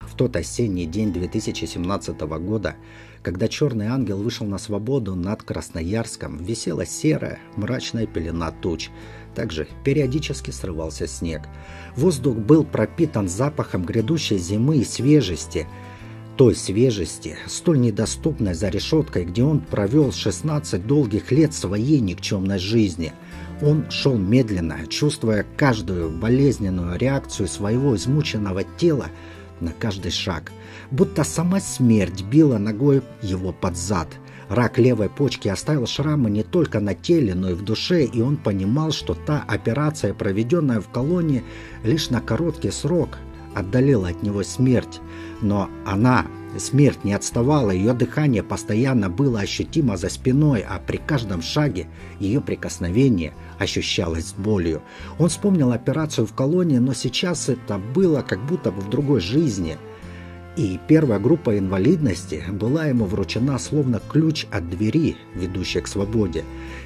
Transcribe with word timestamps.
В 0.00 0.14
тот 0.16 0.36
осенний 0.36 0.86
день 0.86 1.12
2017 1.12 2.20
года, 2.20 2.76
когда 3.22 3.48
черный 3.48 3.88
ангел 3.88 4.22
вышел 4.22 4.46
на 4.46 4.58
свободу 4.58 5.16
над 5.16 5.42
Красноярском, 5.42 6.38
висела 6.38 6.86
серая, 6.86 7.40
мрачная 7.56 8.06
пелена 8.06 8.52
туч. 8.52 8.90
Также 9.34 9.66
периодически 9.84 10.52
срывался 10.52 11.08
снег. 11.08 11.42
Воздух 11.96 12.36
был 12.36 12.64
пропитан 12.64 13.28
запахом 13.28 13.84
грядущей 13.84 14.38
зимы 14.38 14.78
и 14.78 14.84
свежести– 14.84 15.66
той 16.36 16.54
свежести, 16.54 17.36
столь 17.46 17.80
недоступной 17.80 18.54
за 18.54 18.68
решеткой, 18.68 19.24
где 19.24 19.42
он 19.42 19.60
провел 19.60 20.12
16 20.12 20.86
долгих 20.86 21.32
лет 21.32 21.54
своей 21.54 22.00
никчемной 22.00 22.58
жизни. 22.58 23.12
Он 23.62 23.90
шел 23.90 24.18
медленно, 24.18 24.86
чувствуя 24.88 25.46
каждую 25.56 26.10
болезненную 26.10 26.98
реакцию 26.98 27.48
своего 27.48 27.96
измученного 27.96 28.64
тела 28.64 29.06
на 29.60 29.72
каждый 29.72 30.10
шаг, 30.10 30.52
будто 30.90 31.24
сама 31.24 31.60
смерть 31.60 32.22
била 32.22 32.58
ногой 32.58 33.02
его 33.22 33.52
под 33.52 33.76
зад. 33.76 34.08
Рак 34.48 34.78
левой 34.78 35.08
почки 35.08 35.48
оставил 35.48 35.86
шрамы 35.86 36.30
не 36.30 36.42
только 36.42 36.78
на 36.80 36.94
теле, 36.94 37.34
но 37.34 37.50
и 37.50 37.54
в 37.54 37.64
душе, 37.64 38.04
и 38.04 38.20
он 38.20 38.36
понимал, 38.36 38.92
что 38.92 39.14
та 39.14 39.42
операция, 39.48 40.14
проведенная 40.14 40.80
в 40.80 40.88
колонии, 40.88 41.42
лишь 41.82 42.10
на 42.10 42.20
короткий 42.20 42.70
срок 42.70 43.18
отдалила 43.54 44.08
от 44.08 44.22
него 44.22 44.44
смерть. 44.44 45.00
Но 45.40 45.68
она, 45.84 46.26
смерть, 46.58 47.04
не 47.04 47.12
отставала, 47.12 47.70
ее 47.70 47.92
дыхание 47.92 48.42
постоянно 48.42 49.08
было 49.08 49.40
ощутимо 49.40 49.96
за 49.96 50.08
спиной, 50.08 50.64
а 50.68 50.78
при 50.78 50.98
каждом 50.98 51.42
шаге 51.42 51.86
ее 52.20 52.40
прикосновение 52.40 53.34
ощущалось 53.58 54.34
болью. 54.36 54.82
Он 55.18 55.28
вспомнил 55.28 55.72
операцию 55.72 56.26
в 56.26 56.34
колонии, 56.34 56.78
но 56.78 56.94
сейчас 56.94 57.48
это 57.48 57.78
было 57.78 58.22
как 58.22 58.44
будто 58.46 58.70
бы 58.70 58.80
в 58.80 58.90
другой 58.90 59.20
жизни– 59.20 59.76
и 60.56 60.80
первая 60.88 61.20
группа 61.20 61.58
инвалидности 61.58 62.42
была 62.50 62.86
ему 62.86 63.04
вручена 63.04 63.58
словно 63.58 64.00
ключ 64.10 64.46
от 64.50 64.68
двери, 64.70 65.16
ведущей 65.34 65.82
к 65.82 65.86
свободе. 65.86 66.44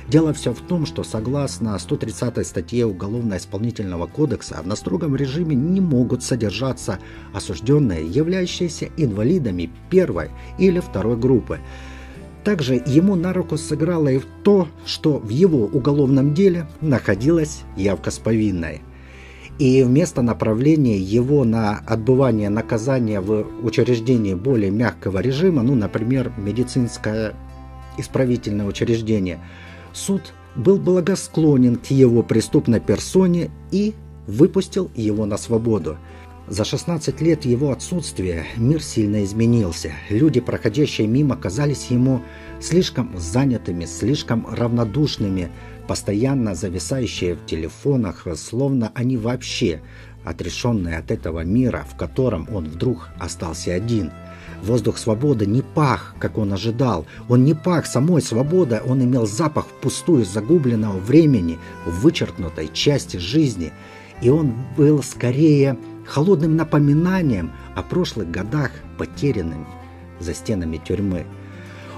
Дело 0.08 0.32
все 0.32 0.52
в 0.52 0.60
том, 0.60 0.86
что 0.86 1.04
согласно 1.04 1.78
130 1.78 2.44
статье 2.44 2.84
Уголовно-исполнительного 2.84 4.08
кодекса 4.08 4.60
на 4.64 4.74
строгом 4.74 5.14
режиме 5.14 5.54
не 5.54 5.80
могут 5.80 6.24
содержаться 6.24 6.98
осужденные, 7.32 8.06
являющиеся 8.06 8.88
инвалидами 8.96 9.70
первой 9.88 10.30
или 10.58 10.80
второй 10.80 11.16
группы. 11.16 11.60
Также 12.42 12.82
ему 12.86 13.14
на 13.14 13.32
руку 13.32 13.56
сыграло 13.56 14.08
и 14.08 14.20
то, 14.42 14.66
что 14.84 15.18
в 15.18 15.28
его 15.28 15.66
уголовном 15.66 16.34
деле 16.34 16.66
находилась 16.80 17.62
явка 17.76 18.10
с 18.10 18.18
повинной– 18.18 18.82
и 19.60 19.82
вместо 19.82 20.22
направления 20.22 20.96
его 20.96 21.44
на 21.44 21.82
отбывание 21.86 22.48
наказания 22.48 23.20
в 23.20 23.46
учреждении 23.62 24.32
более 24.32 24.70
мягкого 24.70 25.18
режима, 25.18 25.62
ну, 25.62 25.74
например, 25.74 26.32
медицинское 26.38 27.34
исправительное 27.98 28.64
учреждение, 28.64 29.38
суд 29.92 30.32
был 30.56 30.78
благосклонен 30.78 31.76
к 31.76 31.88
его 31.88 32.22
преступной 32.22 32.80
персоне 32.80 33.50
и 33.70 33.94
выпустил 34.26 34.90
его 34.94 35.26
на 35.26 35.36
свободу. 35.36 35.98
За 36.48 36.64
16 36.64 37.20
лет 37.20 37.44
его 37.44 37.70
отсутствия 37.70 38.46
мир 38.56 38.82
сильно 38.82 39.22
изменился. 39.22 39.92
Люди, 40.08 40.40
проходящие 40.40 41.06
мимо, 41.06 41.36
казались 41.36 41.88
ему 41.90 42.22
слишком 42.60 43.12
занятыми, 43.18 43.84
слишком 43.84 44.46
равнодушными, 44.50 45.50
постоянно 45.90 46.54
зависающие 46.54 47.34
в 47.34 47.46
телефонах, 47.46 48.24
словно 48.36 48.92
они 48.94 49.16
вообще 49.16 49.80
отрешенные 50.22 50.98
от 50.98 51.10
этого 51.10 51.40
мира, 51.40 51.84
в 51.92 51.96
котором 51.96 52.46
он 52.54 52.66
вдруг 52.66 53.08
остался 53.18 53.74
один. 53.74 54.12
Воздух 54.62 54.98
свободы 54.98 55.46
не 55.46 55.62
пах, 55.62 56.14
как 56.20 56.38
он 56.38 56.52
ожидал. 56.52 57.06
Он 57.28 57.44
не 57.44 57.54
пах 57.54 57.86
самой 57.86 58.22
свободой, 58.22 58.78
он 58.78 59.02
имел 59.02 59.26
запах 59.26 59.66
впустую 59.66 60.24
загубленного 60.24 60.96
времени 60.96 61.58
вычеркнутой 61.84 62.70
части 62.72 63.16
жизни. 63.16 63.72
И 64.22 64.30
он 64.30 64.54
был 64.76 65.02
скорее 65.02 65.76
холодным 66.06 66.54
напоминанием 66.54 67.50
о 67.74 67.82
прошлых 67.82 68.30
годах, 68.30 68.70
потерянными 68.96 69.66
за 70.20 70.34
стенами 70.34 70.76
тюрьмы. 70.76 71.26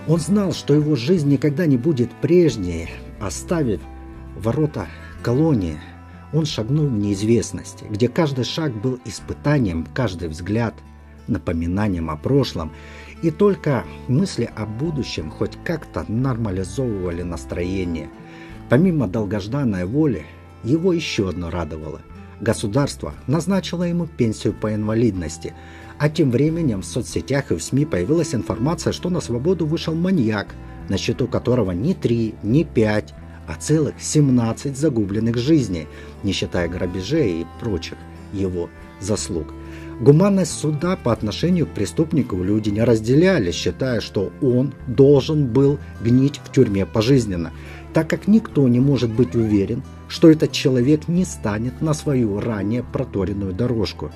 Он 0.09 0.19
знал, 0.19 0.55
что 0.55 0.73
его 0.73 0.97
жизнь 0.97 1.29
никогда 1.29 1.67
не 1.67 1.77
будет 1.77 2.11
прежней, 2.23 2.89
Оставив 3.23 3.81
ворота 4.37 4.89
колонии, 5.23 5.79
он 6.33 6.45
шагнул 6.45 6.89
в 6.89 6.93
неизвестность, 6.93 7.85
где 7.89 8.09
каждый 8.09 8.45
шаг 8.45 8.75
был 8.75 8.99
испытанием, 9.05 9.87
каждый 9.95 10.27
взгляд 10.27 10.75
напоминанием 11.29 12.11
о 12.11 12.17
прошлом, 12.17 12.73
и 13.23 13.31
только 13.31 13.85
мысли 14.09 14.51
о 14.57 14.67
будущем 14.67 15.31
хоть 15.31 15.57
как-то 15.65 16.05
нормализовывали 16.09 17.23
настроение. 17.23 18.11
Помимо 18.69 19.07
долгожданной 19.07 19.85
воли, 19.85 20.27
его 20.65 20.93
еще 20.93 21.29
одно 21.29 21.49
радовало. 21.49 22.01
Государство 22.41 23.15
назначило 23.29 23.85
ему 23.85 24.07
пенсию 24.07 24.53
по 24.53 24.75
инвалидности, 24.75 25.55
а 25.97 26.09
тем 26.09 26.33
временем 26.33 26.81
в 26.81 26.87
соцсетях 26.87 27.53
и 27.53 27.55
в 27.55 27.63
СМИ 27.63 27.85
появилась 27.85 28.35
информация, 28.35 28.93
что 28.93 29.11
на 29.11 29.21
свободу 29.21 29.65
вышел 29.65 29.95
маньяк– 29.95 30.57
на 30.89 30.99
счету 30.99 31.27
которого 31.27 31.73
не 31.73 31.95
3, 31.95 32.35
не 32.43 32.65
5, 32.65 33.15
а 33.47 33.55
целых 33.55 33.95
17 33.99 34.77
загубленных 34.77 35.37
жизней, 35.37 35.89
не 36.23 36.33
считая 36.33 36.69
грабежей 36.69 37.43
и 37.43 37.47
прочих 37.61 37.99
его 38.33 38.69
заслуг. 39.01 39.53
Гуманность 40.01 40.53
суда 40.53 40.97
по 40.97 41.13
отношению 41.13 41.67
к 41.67 41.71
преступнику 41.71 42.37
люди 42.43 42.71
не 42.71 42.83
разделяли, 42.83 43.53
считая, 43.53 44.01
что 44.01 44.33
он 44.41 44.75
должен 44.87 45.47
был 45.47 45.79
гнить 46.01 46.41
в 46.45 46.51
тюрьме 46.51 46.87
пожизненно, 46.87 47.53
так 47.93 48.09
как 48.09 48.27
никто 48.27 48.67
не 48.69 48.81
может 48.81 49.11
быть 49.11 49.35
уверен, 49.35 49.83
что 50.09 50.31
этот 50.31 50.53
человек 50.53 51.09
не 51.09 51.25
станет 51.25 51.81
на 51.81 51.95
свою 51.95 52.41
ранее 52.41 52.83
проторенную 52.83 53.53
дорожку. 53.53 54.11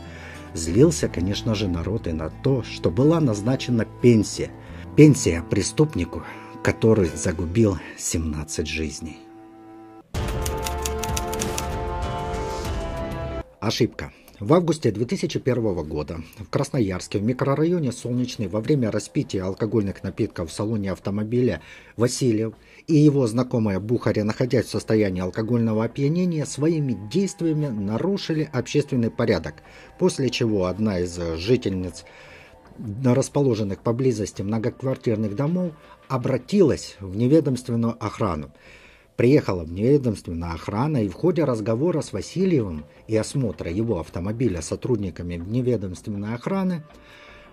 Злился, 0.54 1.08
конечно 1.08 1.54
же, 1.54 1.68
народ 1.68 2.06
и 2.06 2.12
на 2.12 2.30
то, 2.30 2.62
что 2.62 2.90
была 2.90 3.20
назначена 3.20 3.86
пенсия. 4.02 4.50
Пенсия 4.96 5.44
преступнику 5.48 6.22
который 6.66 7.08
загубил 7.14 7.78
17 7.96 8.66
жизней. 8.66 9.18
Ошибка. 13.60 14.12
В 14.40 14.52
августе 14.52 14.90
2001 14.90 15.88
года 15.88 16.22
в 16.40 16.50
Красноярске 16.50 17.20
в 17.20 17.22
микрорайоне 17.22 17.92
Солнечный 17.92 18.48
во 18.48 18.60
время 18.60 18.90
распития 18.90 19.44
алкогольных 19.44 20.02
напитков 20.02 20.50
в 20.50 20.52
салоне 20.52 20.90
автомобиля 20.90 21.62
Васильев 21.96 22.54
и 22.88 22.96
его 22.96 23.28
знакомая 23.28 23.78
Бухаря, 23.78 24.24
находясь 24.24 24.66
в 24.66 24.70
состоянии 24.70 25.22
алкогольного 25.22 25.84
опьянения, 25.84 26.44
своими 26.46 26.98
действиями 27.12 27.68
нарушили 27.68 28.50
общественный 28.52 29.12
порядок, 29.12 29.54
после 30.00 30.30
чего 30.30 30.66
одна 30.66 30.98
из 30.98 31.16
жительниц 31.36 32.04
расположенных 33.04 33.80
поблизости 33.80 34.42
многоквартирных 34.42 35.34
домов 35.34 35.72
обратилась 36.08 36.96
в 37.00 37.16
неведомственную 37.16 37.96
охрану. 37.98 38.52
Приехала 39.16 39.64
в 39.64 39.72
неведомственная 39.72 40.52
охрана 40.52 41.02
и 41.02 41.08
в 41.08 41.14
ходе 41.14 41.44
разговора 41.44 42.02
с 42.02 42.12
Васильевым 42.12 42.84
и 43.08 43.16
осмотра 43.16 43.70
его 43.70 43.98
автомобиля 44.00 44.60
сотрудниками 44.60 45.36
неведомственной 45.36 46.34
охраны 46.34 46.84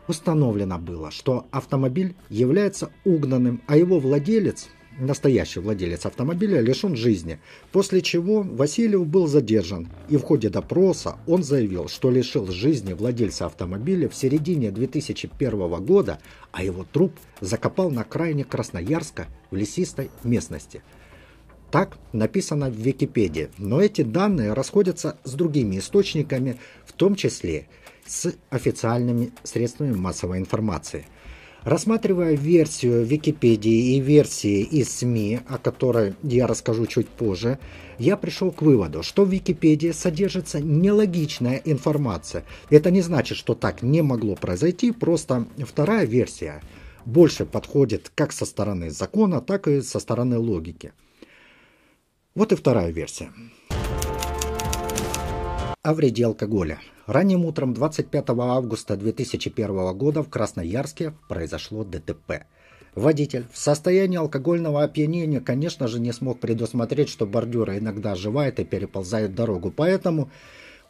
установлено 0.07 0.77
было, 0.77 1.09
что 1.11 1.47
автомобиль 1.51 2.15
является 2.29 2.91
угнанным, 3.05 3.61
а 3.67 3.77
его 3.77 3.99
владелец– 3.99 4.67
настоящий 4.99 5.59
владелец 5.59 6.05
автомобиля 6.05 6.61
лишен 6.61 6.95
жизни, 6.95 7.39
после 7.71 8.01
чего 8.01 8.41
Васильев 8.41 9.05
был 9.07 9.27
задержан, 9.27 9.89
и 10.09 10.17
в 10.17 10.21
ходе 10.21 10.49
допроса 10.49 11.17
он 11.27 11.43
заявил, 11.43 11.87
что 11.87 12.11
лишил 12.11 12.47
жизни 12.47 12.93
владельца 12.93 13.45
автомобиля 13.45 14.09
в 14.09 14.15
середине 14.15 14.71
2001 14.71 15.83
года, 15.83 16.19
а 16.51 16.63
его 16.63 16.85
труп 16.91 17.13
закопал 17.41 17.91
на 17.91 18.01
окраине 18.01 18.43
Красноярска 18.43 19.27
в 19.51 19.55
лесистой 19.55 20.09
местности. 20.23 20.81
Так 21.71 21.97
написано 22.11 22.69
в 22.69 22.75
Википедии, 22.75 23.49
но 23.57 23.81
эти 23.81 24.03
данные 24.03 24.53
расходятся 24.53 25.17
с 25.23 25.33
другими 25.33 25.79
источниками, 25.79 26.59
в 26.85 26.93
том 26.93 27.15
числе 27.15 27.67
с 28.05 28.33
официальными 28.49 29.31
средствами 29.43 29.93
массовой 29.93 30.37
информации– 30.37 31.05
Рассматривая 31.65 32.35
версию 32.35 33.05
Википедии 33.05 33.95
и 33.95 34.01
версии 34.01 34.63
из 34.63 34.97
СМИ, 34.97 35.39
о 35.47 35.57
которой 35.57 36.13
я 36.21 36.45
расскажу 36.45 36.87
чуть 36.87 37.07
позже, 37.07 37.57
я 37.97 38.17
пришел 38.17 38.51
к 38.51 38.61
выводу, 38.61 39.01
что 39.01 39.23
в 39.23 39.29
Википедии 39.29 39.91
содержится 39.91 40.59
нелогичная 40.59 41.61
информация. 41.63 42.43
Это 42.69 42.91
не 42.91 42.99
значит, 42.99 43.37
что 43.37 43.55
так 43.55 43.81
не 43.81 44.01
могло 44.01 44.35
произойти, 44.35 44.91
просто 44.91 45.47
вторая 45.65 46.05
версия 46.05 46.61
больше 47.05 47.45
подходит 47.45 48.11
как 48.13 48.33
со 48.33 48.45
стороны 48.45 48.89
закона, 48.89 49.39
так 49.39 49.69
и 49.69 49.81
со 49.81 49.99
стороны 49.99 50.37
логики. 50.37 50.91
Вот 52.35 52.51
и 52.51 52.55
вторая 52.55 52.91
версия. 52.91 53.31
О 55.81 55.93
вреде 55.93 56.25
алкоголя. 56.25 56.79
Ранним 57.05 57.43
утром 57.43 57.73
25 57.73 58.29
августа 58.29 58.95
2001 58.95 59.97
года 59.97 60.23
в 60.23 60.29
Красноярске 60.29 61.13
произошло 61.27 61.83
ДТП. 61.83 62.45
Водитель 62.95 63.45
в 63.51 63.57
состоянии 63.57 64.17
алкогольного 64.17 64.83
опьянения, 64.83 65.41
конечно 65.41 65.89
же, 65.89 65.99
не 65.99 66.13
смог 66.13 66.39
предусмотреть, 66.39 67.09
что 67.09 67.25
бордюры 67.25 67.79
иногда 67.79 68.13
оживают 68.13 68.59
и 68.59 68.63
переползают 68.63 69.35
дорогу, 69.35 69.69
поэтому 69.69 70.29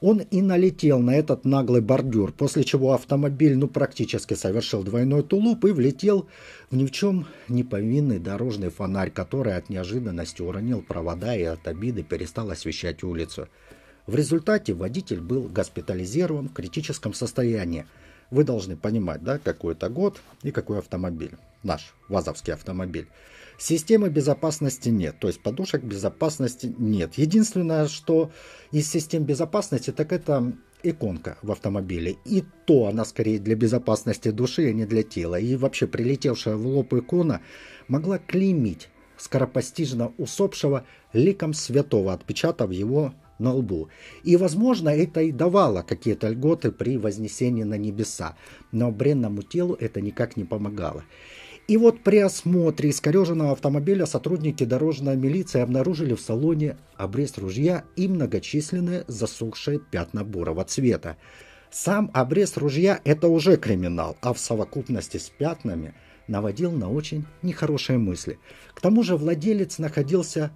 он 0.01 0.19
и 0.19 0.41
налетел 0.43 0.99
на 0.99 1.15
этот 1.15 1.45
наглый 1.45 1.81
бордюр, 1.81 2.31
после 2.31 2.63
чего 2.63 2.93
автомобиль 2.93 3.57
ну 3.57 3.67
практически 3.67 4.35
совершил 4.35 4.83
двойной 4.83 5.23
тулуп 5.23 5.65
и 5.65 5.71
влетел 5.71 6.27
в 6.69 6.75
ни 6.75 6.85
в 6.85 6.91
чем 6.91 7.25
не 7.47 7.63
повинный 7.63 8.19
дорожный 8.19 8.69
фонарь, 8.69 9.09
который 9.09 9.55
от 9.55 9.69
неожиданности 9.69 10.43
уронил 10.43 10.83
провода 10.83 11.35
и 11.35 11.43
от 11.43 11.67
обиды 11.67 12.03
перестал 12.03 12.51
освещать 12.51 13.01
улицу. 13.01 13.47
В 14.05 14.15
результате 14.15 14.73
водитель 14.73 15.21
был 15.21 15.43
госпитализирован 15.43 16.49
в 16.49 16.53
критическом 16.53 17.13
состоянии. 17.13 17.85
Вы 18.31 18.43
должны 18.43 18.75
понимать, 18.75 19.23
да, 19.23 19.37
какой 19.37 19.73
это 19.73 19.89
год 19.89 20.19
и 20.41 20.51
какой 20.51 20.79
автомобиль. 20.79 21.37
Наш 21.61 21.93
ВАЗовский 22.09 22.53
автомобиль. 22.53 23.07
Системы 23.57 24.09
безопасности 24.09 24.89
нет, 24.89 25.15
то 25.19 25.27
есть 25.27 25.41
подушек 25.41 25.83
безопасности 25.83 26.73
нет. 26.77 27.13
Единственное, 27.15 27.87
что 27.87 28.31
из 28.71 28.89
систем 28.89 29.23
безопасности, 29.23 29.91
так 29.91 30.11
это 30.11 30.53
иконка 30.81 31.37
в 31.41 31.51
автомобиле. 31.51 32.17
И 32.25 32.43
то 32.65 32.87
она 32.87 33.05
скорее 33.05 33.39
для 33.39 33.55
безопасности 33.55 34.31
души, 34.31 34.69
а 34.69 34.73
не 34.73 34.85
для 34.85 35.03
тела. 35.03 35.39
И 35.39 35.55
вообще 35.55 35.87
прилетевшая 35.87 36.55
в 36.55 36.67
лоб 36.67 36.93
икона 36.93 37.41
могла 37.87 38.17
клеймить 38.17 38.89
скоропостижно 39.17 40.11
усопшего 40.17 40.85
ликом 41.13 41.53
святого, 41.53 42.11
отпечатав 42.11 42.71
его 42.71 43.13
на 43.39 43.53
лбу. 43.53 43.89
И, 44.23 44.37
возможно, 44.37 44.89
это 44.89 45.21
и 45.21 45.31
давало 45.31 45.81
какие-то 45.81 46.29
льготы 46.29 46.71
при 46.71 46.97
вознесении 46.97 47.63
на 47.63 47.77
небеса, 47.77 48.35
но 48.71 48.91
бренному 48.91 49.41
телу 49.41 49.75
это 49.79 50.01
никак 50.01 50.37
не 50.37 50.43
помогало. 50.43 51.03
И 51.67 51.77
вот 51.77 52.03
при 52.03 52.17
осмотре 52.17 52.89
искореженного 52.89 53.53
автомобиля 53.53 54.05
сотрудники 54.05 54.65
дорожной 54.65 55.15
милиции 55.15 55.61
обнаружили 55.61 56.13
в 56.13 56.19
салоне 56.19 56.77
обрез 56.97 57.37
ружья 57.37 57.85
и 57.95 58.09
многочисленные 58.09 59.05
засохшие 59.07 59.79
пятна 59.79 60.25
бурого 60.25 60.65
цвета. 60.65 61.15
Сам 61.71 62.11
обрез 62.13 62.57
ружья– 62.57 62.99
это 63.05 63.29
уже 63.29 63.55
криминал, 63.55 64.17
а 64.21 64.33
в 64.33 64.39
совокупности 64.39 65.17
с 65.17 65.29
пятнами 65.29 65.95
наводил 66.27 66.71
на 66.71 66.91
очень 66.91 67.25
нехорошие 67.41 67.97
мысли. 67.97 68.39
К 68.73 68.81
тому 68.81 69.01
же 69.01 69.15
владелец 69.15 69.77
находился 69.79 70.51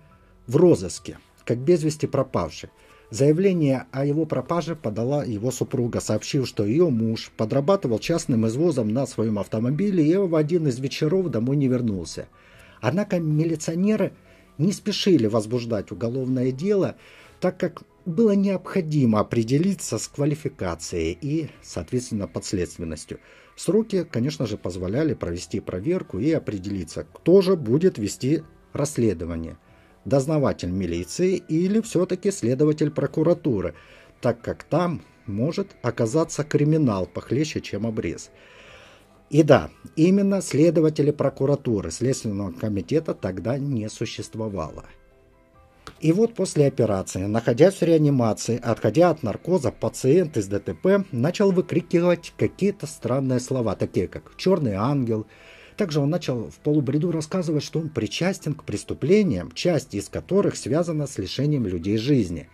в 0.45 0.57
розыске– 0.57 1.19
как 1.47 1.59
без 1.59 1.81
вести 1.81 2.07
пропавший. 2.07 2.69
Заявление 3.09 3.85
о 3.93 4.05
его 4.05 4.25
пропаже 4.25 4.75
подала 4.75 5.23
его 5.23 5.49
супруга, 5.49 6.01
сообщив, 6.01 6.45
что 6.45 6.65
ее 6.65 6.89
муж 6.89 7.31
подрабатывал 7.37 7.99
частным 7.99 8.45
извозом 8.47 8.89
на 8.89 9.07
своем 9.07 9.39
автомобиле 9.39 10.05
и 10.05 10.17
в 10.17 10.35
один 10.35 10.67
из 10.67 10.77
вечеров 10.79 11.29
домой 11.29 11.55
не 11.55 11.69
вернулся. 11.69 12.27
Однако 12.81 13.19
милиционеры 13.19 14.11
не 14.57 14.73
спешили 14.73 15.27
возбуждать 15.27 15.89
уголовное 15.93 16.51
дело, 16.51 16.97
так 17.39 17.57
как 17.57 17.83
было 18.05 18.33
необходимо 18.33 19.21
определиться 19.21 19.97
с 19.99 20.07
квалификацией 20.09 21.17
и, 21.21 21.49
соответственно, 21.61 22.27
подследственностью. 22.27 23.19
Сроки, 23.55 24.03
конечно 24.03 24.45
же, 24.47 24.57
позволяли 24.57 25.13
провести 25.13 25.61
проверку 25.61 26.19
и 26.19 26.29
определиться, 26.31 27.05
кто 27.13 27.41
же 27.41 27.55
будет 27.55 27.97
вести 27.97 28.43
расследование– 28.73 29.57
дознаватель 30.07 30.71
милиции 30.71 31.35
или 31.35 31.81
все-таки 31.81 32.31
следователь 32.31 32.91
прокуратуры, 32.91 33.75
так 34.21 34.41
как 34.41 34.63
там 34.63 35.01
может 35.25 35.75
оказаться 35.81 36.43
криминал 36.43 37.05
похлеще, 37.05 37.61
чем 37.61 37.85
обрез. 37.85 38.31
И 39.29 39.43
да, 39.43 39.69
именно 39.97 40.41
следователи 40.41 41.11
прокуратуры 41.11 41.91
Следственного 41.91 42.51
комитета 42.51 43.13
тогда 43.13 43.57
не 43.57 43.89
существовало. 43.89 44.85
И 45.99 46.13
вот 46.13 46.35
после 46.35 46.67
операции, 46.67 47.25
находясь 47.25 47.75
в 47.75 47.81
реанимации, 47.81 48.59
отходя 48.61 49.09
от 49.09 49.23
наркоза, 49.23 49.71
пациент 49.71 50.37
из 50.37 50.47
ДТП 50.47 51.05
начал 51.11 51.51
выкрикивать 51.51 52.33
какие-то 52.37 52.87
странные 52.87 53.39
слова, 53.39 53.75
такие 53.75 54.07
как 54.07 54.35
«черный 54.37 54.75
ангел», 54.75 55.27
также 55.77 55.99
он 55.99 56.09
начал 56.09 56.49
в 56.49 56.55
полубреду 56.55 57.11
рассказывать, 57.11 57.63
что 57.63 57.79
он 57.79 57.89
причастен 57.89 58.53
к 58.55 58.63
преступлениям, 58.63 59.51
часть 59.51 59.93
из 59.93 60.09
которых 60.09 60.57
связана 60.57 61.07
с 61.07 61.17
лишением 61.17 61.67
людей 61.67 61.97
жизни. 61.97 62.49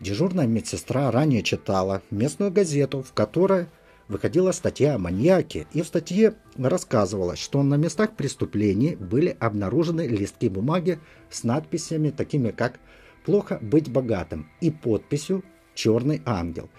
Дежурная 0.00 0.46
медсестра 0.46 1.10
ранее 1.10 1.42
читала 1.42 2.02
местную 2.10 2.52
газету, 2.52 3.02
в 3.02 3.12
которой 3.12 3.66
выходила 4.06 4.52
статья 4.52 4.94
о 4.94 4.98
маньяке, 4.98 5.66
и 5.72 5.82
в 5.82 5.86
статье 5.86 6.34
рассказывалось, 6.56 7.38
что 7.38 7.62
на 7.62 7.74
местах 7.74 8.16
преступлений 8.16 8.96
были 8.96 9.36
обнаружены 9.40 10.06
листки 10.06 10.48
бумаги 10.48 10.98
с 11.30 11.44
надписями, 11.44 12.10
такими 12.10 12.50
как 12.50 12.80
«Плохо 13.24 13.58
быть 13.60 13.90
богатым» 13.90 14.48
и 14.60 14.70
подписью 14.70 15.44
«Черный 15.74 16.22
ангел». 16.24 16.70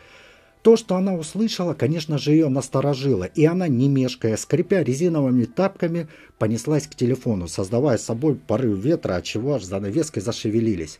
То, 0.61 0.75
что 0.75 0.97
она 0.97 1.13
услышала, 1.13 1.73
конечно 1.73 2.17
же, 2.17 2.31
ее 2.31 2.49
насторожило, 2.49 3.23
и 3.23 3.45
она, 3.45 3.69
не 3.69 3.87
мешкая, 3.87 4.35
скрипя 4.35 4.83
резиновыми 4.83 5.45
тапками, 5.45 6.09
понеслась 6.37 6.85
к 6.85 6.95
телефону, 6.95 7.47
создавая 7.47 7.97
с 7.97 8.03
собой 8.03 8.35
порыв 8.35 8.77
ветра, 8.77 9.15
от 9.15 9.23
чего 9.23 9.53
аж 9.53 9.63
занавески 9.63 10.19
зашевелились. 10.19 10.99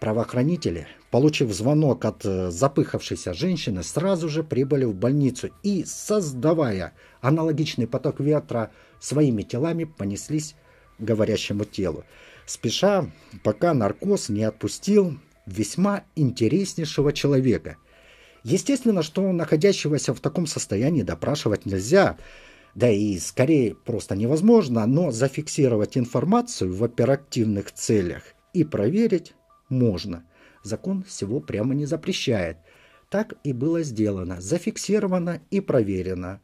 Правоохранители, 0.00 0.86
получив 1.10 1.50
звонок 1.52 2.04
от 2.04 2.24
э, 2.24 2.50
запыхавшейся 2.50 3.32
женщины, 3.32 3.82
сразу 3.82 4.28
же 4.28 4.42
прибыли 4.42 4.84
в 4.84 4.94
больницу 4.94 5.48
и, 5.62 5.84
создавая 5.86 6.92
аналогичный 7.22 7.86
поток 7.86 8.20
ветра, 8.20 8.70
своими 8.98 9.42
телами 9.42 9.84
понеслись 9.84 10.56
к 10.98 11.02
говорящему 11.02 11.64
телу. 11.64 12.04
Спеша, 12.44 13.10
пока 13.42 13.72
наркоз 13.72 14.28
не 14.28 14.44
отпустил 14.44 15.18
весьма 15.46 16.04
интереснейшего 16.16 17.14
человека– 17.14 17.78
Естественно, 18.42 19.02
что 19.02 19.30
находящегося 19.32 20.14
в 20.14 20.20
таком 20.20 20.46
состоянии 20.46 21.02
допрашивать 21.02 21.66
нельзя, 21.66 22.16
да 22.74 22.88
и 22.88 23.18
скорее 23.18 23.74
просто 23.74 24.16
невозможно, 24.16 24.86
но 24.86 25.10
зафиксировать 25.10 25.98
информацию 25.98 26.74
в 26.74 26.82
оперативных 26.82 27.72
целях 27.72 28.22
и 28.54 28.64
проверить 28.64 29.34
можно. 29.68 30.24
Закон 30.62 31.02
всего 31.02 31.40
прямо 31.40 31.74
не 31.74 31.86
запрещает. 31.86 32.58
Так 33.10 33.34
и 33.44 33.52
было 33.52 33.82
сделано, 33.82 34.40
зафиксировано 34.40 35.40
и 35.50 35.60
проверено. 35.60 36.40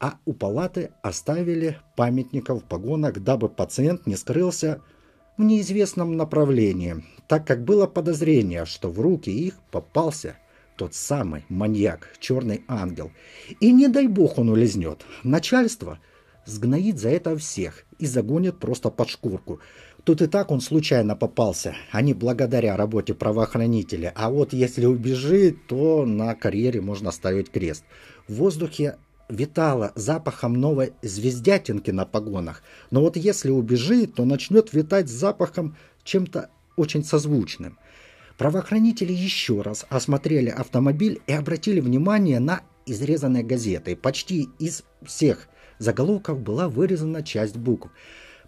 А 0.00 0.18
у 0.24 0.32
палаты 0.32 0.92
оставили 1.02 1.78
памятников 1.96 2.62
в 2.62 2.66
погонах, 2.66 3.18
дабы 3.18 3.48
пациент 3.48 4.06
не 4.06 4.16
скрылся 4.16 4.80
в 5.36 5.42
неизвестном 5.42 6.16
направлении, 6.16 7.04
так 7.26 7.46
как 7.46 7.64
было 7.64 7.86
подозрение, 7.86 8.64
что 8.64 8.90
в 8.90 9.00
руки 9.00 9.30
их 9.30 9.54
попался– 9.70 10.36
тот 10.78 10.94
самый 10.94 11.44
маньяк, 11.48 12.08
черный 12.20 12.62
ангел. 12.68 13.10
И 13.60 13.72
не 13.72 13.88
дай 13.88 14.06
бог 14.06 14.38
он 14.38 14.48
улизнет. 14.48 15.04
Начальство 15.24 15.98
сгноит 16.46 16.98
за 16.98 17.10
это 17.10 17.36
всех 17.36 17.84
и 17.98 18.06
загонит 18.06 18.58
просто 18.58 18.90
под 18.90 19.10
шкурку. 19.10 19.60
Тут 20.04 20.22
и 20.22 20.26
так 20.26 20.50
он 20.50 20.60
случайно 20.60 21.16
попался, 21.16 21.74
а 21.90 22.00
не 22.00 22.14
благодаря 22.14 22.76
работе 22.76 23.12
правоохранителя. 23.12 24.12
А 24.14 24.30
вот 24.30 24.52
если 24.52 24.86
убежит, 24.86 25.66
то 25.66 26.06
на 26.06 26.34
карьере 26.34 26.80
можно 26.80 27.10
ставить 27.10 27.50
крест. 27.50 27.84
В 28.28 28.34
воздухе 28.34 28.96
витало 29.28 29.92
запахом 29.96 30.54
новой 30.54 30.92
звездятинки 31.02 31.90
на 31.90 32.06
погонах. 32.06 32.62
Но 32.90 33.00
вот 33.00 33.16
если 33.16 33.50
убежит, 33.50 34.14
то 34.14 34.24
начнет 34.24 34.72
витать 34.72 35.08
запахом 35.08 35.76
чем-то 36.04 36.50
очень 36.76 37.04
созвучным. 37.04 37.78
Правоохранители 38.38 39.12
еще 39.12 39.62
раз 39.62 39.84
осмотрели 39.88 40.48
автомобиль 40.48 41.20
и 41.26 41.32
обратили 41.32 41.80
внимание 41.80 42.38
на 42.38 42.62
изрезанные 42.86 43.42
газеты. 43.42 43.96
Почти 43.96 44.48
из 44.60 44.84
всех 45.02 45.48
заголовков 45.78 46.40
была 46.40 46.68
вырезана 46.68 47.24
часть 47.24 47.56
букв. 47.56 47.90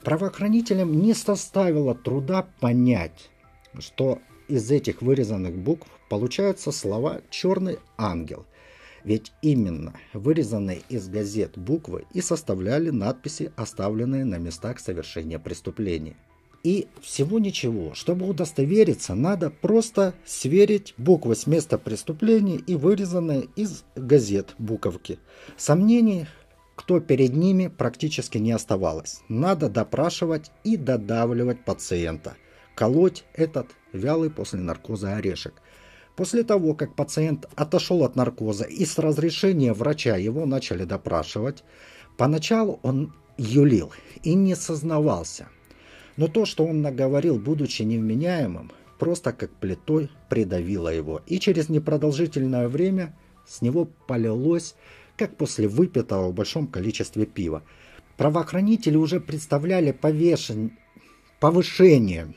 Правоохранителям 0.04 0.96
не 1.02 1.12
составило 1.12 1.96
труда 1.96 2.46
понять, 2.60 3.30
что 3.80 4.20
из 4.46 4.70
этих 4.70 5.02
вырезанных 5.02 5.58
букв 5.58 5.88
получаются 6.08 6.70
слова 6.70 7.20
«черный 7.28 7.78
ангел». 7.98 8.46
Ведь 9.02 9.32
именно 9.42 9.94
вырезанные 10.12 10.82
из 10.88 11.08
газет 11.08 11.58
буквы 11.58 12.04
и 12.12 12.20
составляли 12.20 12.90
надписи, 12.90 13.50
оставленные 13.56 14.24
на 14.24 14.36
местах 14.36 14.78
совершения 14.78 15.40
преступления. 15.40 16.16
И 16.62 16.88
всего 17.00 17.38
ничего. 17.38 17.94
Чтобы 17.94 18.28
удостовериться, 18.28 19.14
надо 19.14 19.50
просто 19.50 20.14
сверить 20.26 20.92
буквы 20.98 21.34
с 21.34 21.46
места 21.46 21.78
преступления 21.78 22.56
и 22.56 22.76
вырезанные 22.76 23.48
из 23.56 23.84
газет 23.96 24.54
буковки. 24.58 25.18
Сомнений, 25.56 26.26
кто 26.76 27.00
перед 27.00 27.34
ними, 27.34 27.68
практически 27.68 28.36
не 28.36 28.52
оставалось. 28.52 29.20
Надо 29.28 29.70
допрашивать 29.70 30.50
и 30.62 30.76
додавливать 30.76 31.64
пациента. 31.64 32.36
Колоть 32.74 33.24
этот 33.34 33.68
вялый 33.92 34.30
после 34.30 34.60
наркоза 34.60 35.16
орешек. 35.16 35.54
После 36.14 36.42
того, 36.42 36.74
как 36.74 36.94
пациент 36.94 37.48
отошел 37.56 38.04
от 38.04 38.16
наркоза 38.16 38.64
и 38.64 38.84
с 38.84 38.98
разрешения 38.98 39.72
врача 39.72 40.18
его 40.18 40.44
начали 40.44 40.84
допрашивать, 40.84 41.64
поначалу 42.18 42.80
он 42.82 43.14
юлил 43.38 43.92
и 44.22 44.34
не 44.34 44.54
сознавался. 44.54 45.48
Но 46.20 46.28
то, 46.28 46.44
что 46.44 46.66
он 46.66 46.82
наговорил, 46.82 47.38
будучи 47.38 47.80
невменяемым, 47.80 48.72
просто 48.98 49.32
как 49.32 49.50
плитой 49.52 50.10
придавило 50.28 50.90
его. 50.90 51.22
И 51.26 51.40
через 51.40 51.70
непродолжительное 51.70 52.68
время 52.68 53.16
с 53.48 53.62
него 53.62 53.88
полилось, 54.06 54.74
как 55.16 55.38
после 55.38 55.66
выпитого 55.66 56.28
в 56.28 56.34
большом 56.34 56.66
количестве 56.66 57.24
пива. 57.24 57.62
Правоохранители 58.18 58.98
уже 58.98 59.18
представляли 59.18 59.92
повешен... 59.92 60.72
повышение 61.40 62.34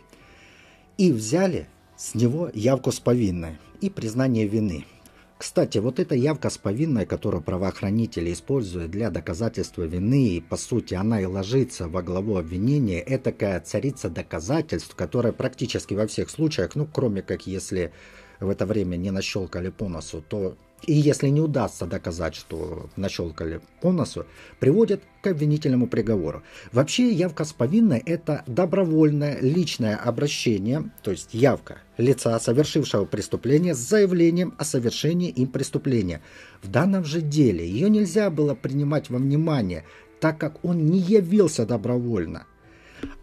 и 0.98 1.12
взяли 1.12 1.68
с 1.98 2.16
него 2.16 2.50
явку 2.54 2.90
с 2.90 3.02
повинной 3.02 3.58
и 3.82 3.90
признание 3.90 4.48
вины. 4.48 4.86
Кстати, 5.44 5.78
вот 5.80 6.00
эта 6.00 6.16
явка 6.16 6.50
с 6.50 6.58
повинной, 6.58 7.06
которую 7.06 7.44
правоохранители 7.44 8.32
используют 8.32 8.92
для 8.92 9.10
доказательства 9.10 9.84
вины, 9.84 10.38
и 10.38 10.40
по 10.40 10.56
сути 10.56 10.94
она 10.94 11.20
и 11.20 11.26
ложится 11.26 11.90
во 11.90 12.02
главу 12.02 12.38
обвинения, 12.38 13.02
это 13.02 13.26
такая 13.26 13.60
царица 13.60 14.10
доказательств, 14.10 14.96
которая 14.96 15.34
практически 15.34 15.96
во 15.96 16.08
всех 16.08 16.30
случаях, 16.30 16.76
ну 16.76 16.88
кроме 16.88 17.24
как 17.24 17.46
если 17.46 17.92
в 18.40 18.48
это 18.48 18.66
время 18.66 18.96
не 18.96 19.12
нащелкали 19.12 19.68
по 19.68 19.90
носу, 19.90 20.24
то 20.26 20.56
и 20.86 20.94
если 20.94 21.30
не 21.30 21.42
удастся 21.42 21.86
доказать, 21.86 22.36
что 22.36 22.90
нащелкали 22.96 23.62
по 23.82 23.92
носу, 23.92 24.26
приводит 24.60 25.02
к 25.22 25.28
обвинительному 25.28 25.88
приговору. 25.88 26.44
Вообще 26.72 27.12
явка 27.12 27.46
с 27.46 27.54
повинной– 27.54 28.00
это 28.06 28.44
добровольное 28.48 29.40
личное 29.40 29.96
обращение, 29.96 30.92
то 31.02 31.12
есть 31.12 31.34
явка 31.34 31.80
лица, 31.98 32.40
совершившего 32.40 33.06
преступление, 33.06 33.76
с 33.76 33.80
заявлением 33.80 34.54
о 34.58 34.66
совершении 34.66 35.30
им 35.30 35.48
преступления. 35.48 36.22
В 36.62 36.70
данном 36.70 37.06
же 37.06 37.22
деле 37.22 37.68
ее 37.68 37.90
нельзя 37.90 38.30
было 38.30 38.56
принимать 38.56 39.10
во 39.10 39.18
внимание, 39.18 39.86
так 40.20 40.38
как 40.38 40.64
он 40.64 40.86
не 40.86 41.00
явился 41.00 41.66
добровольно, 41.66 42.46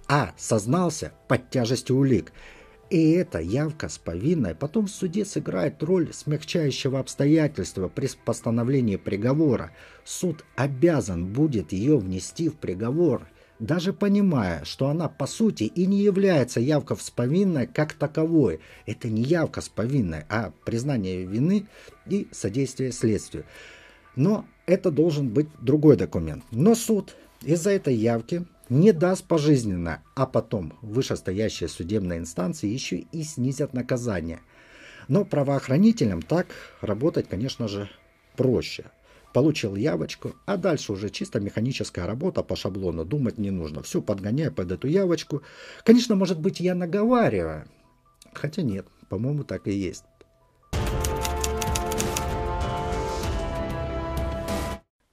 а 0.09 0.33
сознался 0.37 1.13
под 1.29 1.51
тяжестью 1.51 1.97
улик– 1.97 2.33
и 2.91 3.13
эта 3.13 3.39
явка 3.39 3.89
с 3.89 3.99
повинной 3.99 4.57
потом 4.57 4.87
в 4.87 4.91
суде 4.91 5.25
сыграет 5.25 5.81
роль 5.83 6.13
смягчающего 6.13 6.99
обстоятельства 6.99 7.89
при 7.89 8.09
постановлении 8.25 8.97
приговора. 8.97 9.71
Суд 10.05 10.45
обязан 10.57 11.33
будет 11.33 11.73
ее 11.73 11.99
внести 11.99 12.49
в 12.49 12.57
приговор, 12.57 13.29
даже 13.61 13.93
понимая, 13.93 14.65
что 14.65 14.89
она 14.89 15.09
по 15.09 15.27
сути 15.27 15.65
и 15.65 15.87
не 15.87 16.03
является 16.03 16.59
явкой 16.59 16.97
с 16.97 17.11
повинной 17.11 17.69
как 17.69 17.93
таковой. 17.93 18.59
Это 18.87 19.09
не 19.09 19.23
явка 19.23 19.61
с 19.61 19.69
повинной, 19.69 20.25
а 20.29 20.53
признание 20.65 21.25
вины 21.25 21.69
и 22.07 22.27
содействие 22.33 22.91
следствию. 22.91 23.45
Но 24.17 24.47
это 24.67 24.91
должен 24.91 25.29
быть 25.29 25.49
другой 25.61 25.97
документ. 25.97 26.43
Но 26.51 26.75
суд 26.75 27.15
из-за 27.43 27.71
этой 27.71 27.95
явки 27.95 28.45
не 28.71 28.93
даст 28.93 29.27
пожизненно, 29.27 30.03
а 30.15 30.27
потом 30.27 30.73
вышестоящие 30.81 31.69
судебные 31.69 32.21
инстанции 32.21 32.69
еще 32.69 32.97
и 32.97 33.23
снизят 33.25 33.75
наказание. 33.75 34.41
Но 35.09 35.25
правоохранителям 35.25 36.23
так 36.23 36.47
работать, 36.81 37.29
конечно 37.29 37.69
же, 37.69 37.91
проще. 38.37 38.85
Получил 39.35 39.77
явочку, 39.77 40.35
а 40.47 40.57
дальше 40.57 40.93
уже 40.93 41.11
чисто 41.11 41.41
механическая 41.41 42.07
работа 42.07 42.43
по 42.43 42.57
шаблону, 42.57 43.05
думать 43.05 43.39
не 43.39 43.51
нужно. 43.51 43.83
Все 43.83 44.01
подгоняю 44.01 44.53
под 44.53 44.73
эту 44.73 44.89
явочку. 44.89 45.43
Конечно, 45.85 46.15
может 46.17 46.41
быть, 46.41 46.61
я 46.61 46.75
наговариваю. 46.75 47.69
Хотя 48.33 48.63
нет, 48.63 48.87
по-моему, 49.09 49.45
так 49.45 49.67
и 49.67 49.73
есть. 49.73 50.05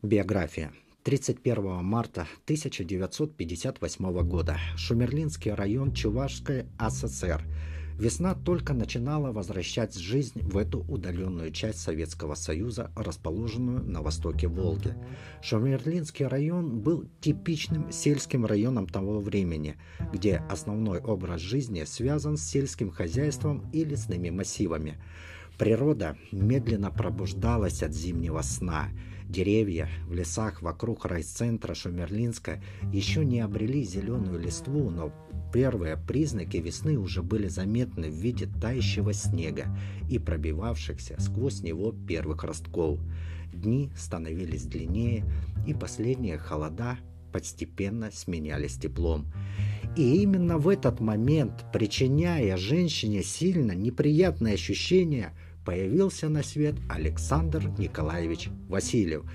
Биография. 0.01 0.71
31 1.07 1.85
марта 1.85 2.27
1958 2.43 4.23
года. 4.23 4.57
Шумерлинский 4.75 5.53
район 5.53 5.93
Чувашской 5.93 6.65
АССР. 6.77 7.45
Весна 7.97 8.35
только 8.35 8.73
начинала 8.73 9.31
возвращать 9.31 9.95
жизнь 9.95 10.41
в 10.41 10.57
эту 10.57 10.79
удаленную 10.81 11.53
часть 11.53 11.79
Советского 11.79 12.35
Союза, 12.35 12.91
расположенную 12.97 13.85
на 13.85 14.01
востоке 14.01 14.49
Волги. 14.49 14.95
Шумерлинский 15.41 16.25
район 16.25 16.81
был 16.81 17.05
типичным 17.21 17.89
сельским 17.89 18.45
районом 18.45 18.85
того 18.85 19.21
времени, 19.21 19.77
где 20.11 20.43
основной 20.49 20.99
образ 20.99 21.39
жизни 21.39 21.85
связан 21.85 22.35
с 22.35 22.43
сельским 22.43 22.91
хозяйством 22.91 23.63
и 23.71 23.85
лесными 23.85 24.29
массивами. 24.29 24.97
Природа 25.57 26.17
медленно 26.33 26.91
пробуждалась 26.91 27.81
от 27.81 27.93
зимнего 27.93 28.41
сна– 28.41 28.89
Деревья 29.27 29.89
в 30.07 30.13
лесах 30.13 30.61
вокруг 30.61 31.05
райцентра 31.05 31.73
Шумерлинска 31.73 32.61
еще 32.93 33.25
не 33.25 33.41
обрели 33.41 33.83
зеленую 33.83 34.39
листву, 34.39 34.89
но 34.89 35.11
первые 35.53 35.97
признаки 35.97 36.57
весны 36.57 36.97
уже 36.97 37.21
были 37.21 37.47
заметны 37.47 38.09
в 38.09 38.13
виде 38.13 38.47
тающего 38.61 39.11
снега 39.11 39.77
и 40.09 40.17
пробивавшихся 40.17 41.17
сквозь 41.19 41.61
него 41.61 41.93
первых 42.07 42.43
ростков. 42.45 42.99
Дни 43.51 43.91
становились 43.97 44.63
длиннее, 44.63 45.25
и 45.67 45.73
последние 45.73 46.37
холода 46.37 46.97
постепенно 47.33 48.11
сменялись 48.13 48.77
теплом. 48.77 49.25
И 49.97 50.21
именно 50.21 50.57
в 50.57 50.69
этот 50.69 50.99
момент, 50.99 51.65
причиняя 51.73 52.55
женщине 52.55 53.23
сильно 53.23 53.73
неприятные 53.73 54.53
ощущения, 54.53 55.33
появился 55.67 56.29
на 56.29 56.43
свет 56.43 56.75
Александр 56.87 57.69
Николаевич 57.77 58.47
Васильев. 58.69 59.25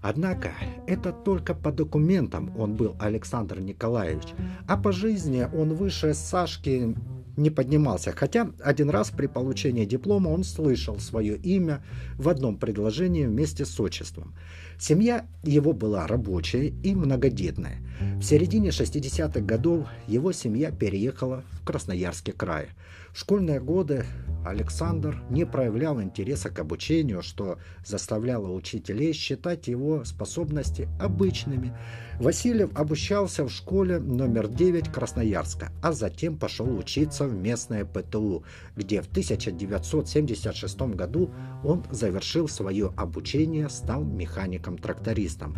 Однако 0.00 0.52
это 0.86 1.12
только 1.12 1.54
по 1.54 1.70
документам 1.72 2.58
он 2.58 2.74
был 2.74 2.96
Александр 2.98 3.60
Николаевич, 3.60 4.28
а 4.66 4.78
по 4.78 4.92
жизни 4.92 5.46
он 5.54 5.74
выше 5.74 6.14
Сашки 6.14 6.96
не 7.36 7.50
поднимался, 7.50 8.12
хотя 8.12 8.50
один 8.62 8.88
раз 8.88 9.10
при 9.10 9.26
получении 9.26 9.84
диплома 9.84 10.28
он 10.28 10.42
слышал 10.44 10.98
свое 11.00 11.36
имя 11.36 11.84
в 12.16 12.30
одном 12.30 12.56
предложении 12.56 13.26
вместе 13.26 13.66
с 13.66 13.78
отчеством. 13.78 14.34
Семья 14.78 15.26
его 15.42 15.74
была 15.74 16.06
рабочая 16.06 16.68
и 16.68 16.94
многодетная. 16.94 17.82
В 18.16 18.22
середине 18.22 18.70
60-х 18.70 19.40
годов 19.40 19.86
его 20.06 20.32
семья 20.32 20.70
переехала 20.70 21.44
в 21.52 21.64
Красноярский 21.66 22.32
край. 22.32 22.68
В 23.12 23.18
школьные 23.18 23.60
годы 23.60 24.06
Александр 24.44 25.22
не 25.30 25.46
проявлял 25.46 26.00
интереса 26.02 26.50
к 26.50 26.58
обучению, 26.58 27.22
что 27.22 27.58
заставляло 27.84 28.50
учителей 28.50 29.12
считать 29.12 29.68
его 29.68 30.04
способности 30.04 30.88
обычными. 31.00 31.76
Васильев 32.20 32.70
обучался 32.74 33.44
в 33.44 33.50
школе 33.50 33.98
номер 33.98 34.48
9 34.48 34.88
Красноярска, 34.88 35.72
а 35.82 35.92
затем 35.92 36.38
пошел 36.38 36.78
учиться 36.78 37.26
в 37.26 37.34
местное 37.34 37.84
ПТУ, 37.84 38.44
где 38.76 39.02
в 39.02 39.06
1976 39.06 40.80
году 40.94 41.32
он 41.64 41.82
завершил 41.90 42.46
свое 42.46 42.92
обучение, 42.96 43.68
стал 43.68 44.04
механиком-трактористом. 44.04 45.56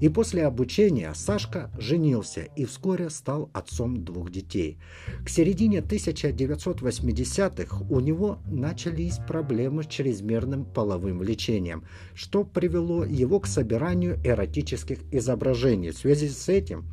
И 0.00 0.08
после 0.08 0.46
обучения 0.46 1.12
Сашка 1.14 1.70
женился 1.78 2.42
и 2.42 2.64
вскоре 2.66 3.10
стал 3.10 3.50
отцом 3.52 4.04
двух 4.04 4.30
детей. 4.30 4.78
К 5.24 5.28
середине 5.28 5.80
1980-х 5.80 7.84
у 7.90 8.00
него 8.00 8.38
начались 8.46 9.18
проблемы 9.26 9.82
с 9.82 9.86
чрезмерным 9.86 10.64
половым 10.64 11.18
влечением, 11.18 11.84
что 12.14 12.44
привело 12.44 13.04
его 13.04 13.40
к 13.40 13.46
собиранию 13.46 14.20
эротических 14.24 15.00
изображений. 15.10 15.92
В 15.96 15.98
связи 15.98 16.28
с 16.28 16.50
этим, 16.50 16.84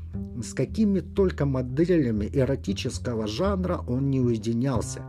с 0.42 0.54
какими 0.54 1.02
только 1.02 1.46
моделями 1.46 2.30
эротического 2.32 3.28
жанра 3.28 3.84
он 3.86 4.10
не 4.10 4.22
уединялся, 4.22 5.02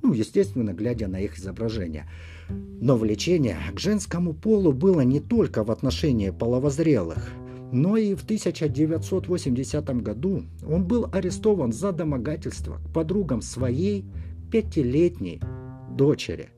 ну, 0.00 0.12
естественно, 0.12 0.72
глядя 0.72 1.08
на 1.08 1.18
их 1.18 1.36
изображения. 1.36 2.08
Но 2.48 2.96
влечение 2.96 3.56
к 3.74 3.80
женскому 3.80 4.32
полу 4.32 4.72
было 4.72 5.00
не 5.00 5.18
только 5.18 5.64
в 5.64 5.72
отношении 5.72 6.30
половозрелых, 6.30 7.30
но 7.72 7.96
и 7.96 8.14
в 8.14 8.22
1980 8.22 10.02
году 10.02 10.44
он 10.64 10.84
был 10.84 11.08
арестован 11.12 11.72
за 11.72 11.90
домогательство 11.90 12.76
к 12.76 12.92
подругам 12.92 13.42
своей 13.42 14.04
пятилетней 14.52 15.40
дочери 15.96 16.50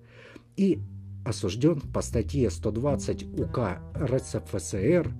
и 0.58 0.82
осужден 1.24 1.80
по 1.80 2.02
статье 2.02 2.50
120 2.50 3.40
УК 3.40 3.78
РСФСР 3.96 5.14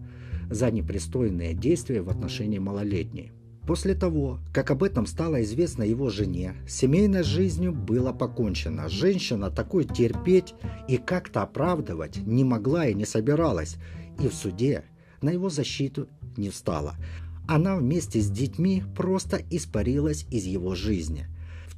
за 0.52 0.70
непристойные 0.70 1.54
действия 1.54 2.02
в 2.02 2.08
отношении 2.08 2.58
малолетней. 2.58 3.32
После 3.66 3.94
того, 3.94 4.40
как 4.52 4.70
об 4.70 4.82
этом 4.82 5.06
стало 5.06 5.42
известно 5.42 5.84
его 5.84 6.10
жене, 6.10 6.54
семейной 6.66 7.22
жизнью 7.22 7.72
было 7.72 8.12
покончено. 8.12 8.88
Женщина 8.88 9.50
такой 9.50 9.84
терпеть 9.84 10.54
и 10.88 10.96
как-то 10.96 11.42
оправдывать 11.42 12.16
не 12.26 12.42
могла 12.42 12.86
и 12.86 12.94
не 12.94 13.04
собиралась, 13.04 13.76
и 14.20 14.28
в 14.28 14.34
суде 14.34 14.84
на 15.20 15.30
его 15.30 15.48
защиту 15.48 16.08
не 16.36 16.50
встала. 16.50 16.96
Она 17.46 17.76
вместе 17.76 18.20
с 18.20 18.28
детьми 18.28 18.82
просто 18.96 19.40
испарилась 19.50 20.26
из 20.30 20.44
его 20.44 20.74
жизни– 20.74 21.26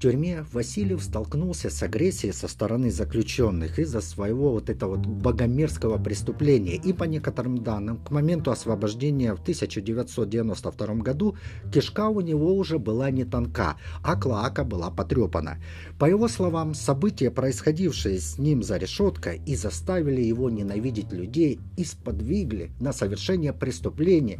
тюрьме 0.05 0.45
Васильев 0.53 1.03
столкнулся 1.03 1.71
с 1.71 1.83
агрессией 1.83 2.35
со 2.35 2.47
стороны 2.47 2.91
заключенных 2.91 3.79
из-за 3.79 4.03
своего 4.03 4.51
вот 4.51 4.69
этого 4.69 4.97
вот 4.97 5.07
богомерзкого 5.07 5.97
преступления. 5.97 6.75
И 6.75 6.93
по 6.93 7.05
некоторым 7.05 7.65
данным, 7.65 7.97
к 7.97 8.11
моменту 8.11 8.51
освобождения 8.51 9.35
в 9.35 9.41
1992 9.41 10.95
году 10.97 11.39
кишка 11.73 12.11
у 12.11 12.21
него 12.21 12.55
уже 12.55 12.79
была 12.79 13.11
не 13.11 13.25
тонка, 13.25 13.77
а 14.03 14.17
клоака 14.17 14.63
была 14.63 14.91
потрепана. 14.91 15.57
По 15.99 16.05
его 16.05 16.29
словам, 16.29 16.75
события, 16.75 17.31
происходившие 17.31 18.21
с 18.21 18.37
ним 18.37 18.63
за 18.63 18.77
решеткой, 18.77 19.41
и 19.47 19.57
заставили 19.57 20.21
его 20.21 20.51
ненавидеть 20.51 21.13
людей, 21.13 21.61
и 21.79 21.85
сподвигли 21.85 22.73
на 22.79 22.93
совершение 22.93 23.55
преступления 23.55 24.39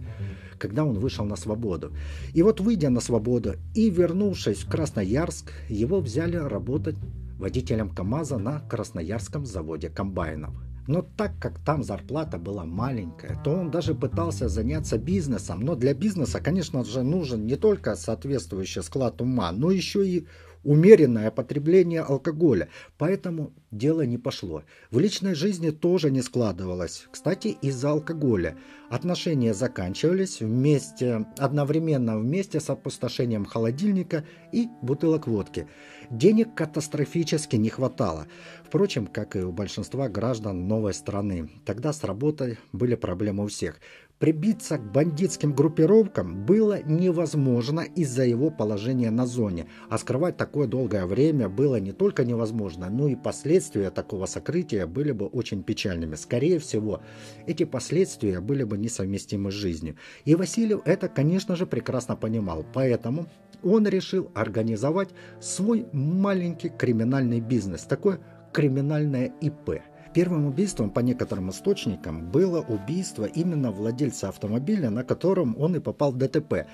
когда 0.65 0.83
он 0.83 0.99
вышел 0.99 1.27
на 1.27 1.37
свободу. 1.37 1.93
И 2.33 2.43
вот 2.43 2.61
выйдя 2.61 2.89
на 2.89 3.01
свободу 3.01 3.57
и 3.75 3.91
вернувшись 3.91 4.65
в 4.65 4.71
Красноярск, 4.71 5.53
его 5.69 6.01
взяли 6.01 6.37
работать 6.37 6.97
водителем 7.39 7.91
КАМАЗа 7.91 8.39
на 8.39 8.61
Красноярском 8.61 9.45
заводе 9.45 9.91
комбайнов. 9.91 10.55
Но 10.87 11.03
так 11.03 11.33
как 11.39 11.59
там 11.59 11.83
зарплата 11.83 12.39
была 12.39 12.65
маленькая, 12.65 13.39
то 13.45 13.51
он 13.51 13.71
даже 13.71 13.95
пытался 13.95 14.49
заняться 14.49 14.97
бизнесом. 14.97 15.61
Но 15.61 15.75
для 15.75 15.93
бизнеса, 15.93 16.41
конечно 16.41 16.83
же, 16.83 17.03
нужен 17.03 17.45
не 17.45 17.57
только 17.57 17.95
соответствующий 17.95 18.83
склад 18.83 19.21
ума, 19.21 19.53
но 19.53 19.71
еще 19.71 20.09
и 20.09 20.27
умеренное 20.65 21.31
потребление 21.31 22.03
алкоголя, 22.03 22.69
поэтому 22.99 23.53
дело 23.71 24.03
не 24.03 24.19
пошло. 24.19 24.63
В 24.91 24.99
личной 24.99 25.35
жизни 25.35 25.71
тоже 25.71 26.11
не 26.11 26.23
складывалось. 26.23 27.07
Кстати, 27.11 27.57
из-за 27.63 27.91
алкоголя. 27.91 28.57
Отношения 28.91 29.55
заканчивались 29.55 30.41
вместе, 30.41 31.27
одновременно 31.39 32.19
вместе 32.19 32.61
с 32.61 32.71
опустошением 32.71 33.45
холодильника 33.45 34.25
и 34.53 34.69
бутылок 34.83 35.27
водки. 35.27 35.67
Денег 36.11 36.55
катастрофически 36.55 37.57
не 37.57 37.71
хватало. 37.71 38.27
Впрочем, 38.65 39.07
как 39.07 39.37
и 39.37 39.41
у 39.41 39.53
большинства 39.53 40.09
граждан 40.09 40.69
новой 40.69 40.95
страны. 40.95 41.51
Тогда 41.65 41.93
с 41.93 42.05
работой 42.05 42.59
были 42.73 42.95
проблемы 42.95 43.45
у 43.45 43.47
всех. 43.49 43.81
Прибиться 44.21 44.79
к 44.79 44.93
бандитским 44.93 45.53
группировкам 45.53 46.47
было 46.47 46.81
невозможно 46.85 47.81
из-за 47.81 48.25
его 48.25 48.49
положения 48.49 49.11
на 49.11 49.27
зоне, 49.27 49.67
а 49.91 49.99
скрывать 49.99 50.37
такое 50.37 50.69
долгое 50.69 51.05
время 51.05 51.49
было 51.49 51.81
не 51.81 51.91
только 51.91 52.25
невозможно, 52.25 52.89
но 52.91 53.09
и 53.09 53.17
последствия 53.17 53.91
такого 53.91 54.27
сокрытия 54.27 54.87
были 54.87 55.11
бы 55.11 55.27
очень 55.27 55.65
печальными. 55.65 56.15
Скорее 56.15 56.61
всего, 56.61 57.01
эти 57.47 57.65
последствия 57.65 58.41
были 58.41 58.63
бы 58.63 58.79
несовместимы 58.79 59.51
с 59.51 59.55
жизнью. 59.55 59.97
И 60.25 60.37
Васильев 60.37 60.83
это, 60.85 61.09
конечно 61.09 61.57
же, 61.57 61.67
прекрасно 61.67 62.15
понимал, 62.15 62.65
поэтому 62.73 63.27
он 63.65 63.89
решил 63.89 64.31
организовать 64.35 65.09
свой 65.41 65.87
маленький 65.93 66.69
криминальный 66.69 67.41
бизнес, 67.41 67.83
такое 67.83 68.21
криминальное 68.53 69.33
ИП– 69.41 69.83
Первым 70.15 70.47
убийством, 70.47 70.91
по 70.91 71.01
некоторым 71.01 71.51
источникам, 71.51 72.31
было 72.31 72.61
убийство 72.61 73.25
именно 73.25 73.73
владельца 73.73 74.29
автомобиля, 74.29 74.89
на 74.89 75.03
котором 75.03 75.57
он 75.59 75.75
и 75.75 75.81
попал 75.81 76.13
в 76.13 76.17
ДТП. 76.19 76.69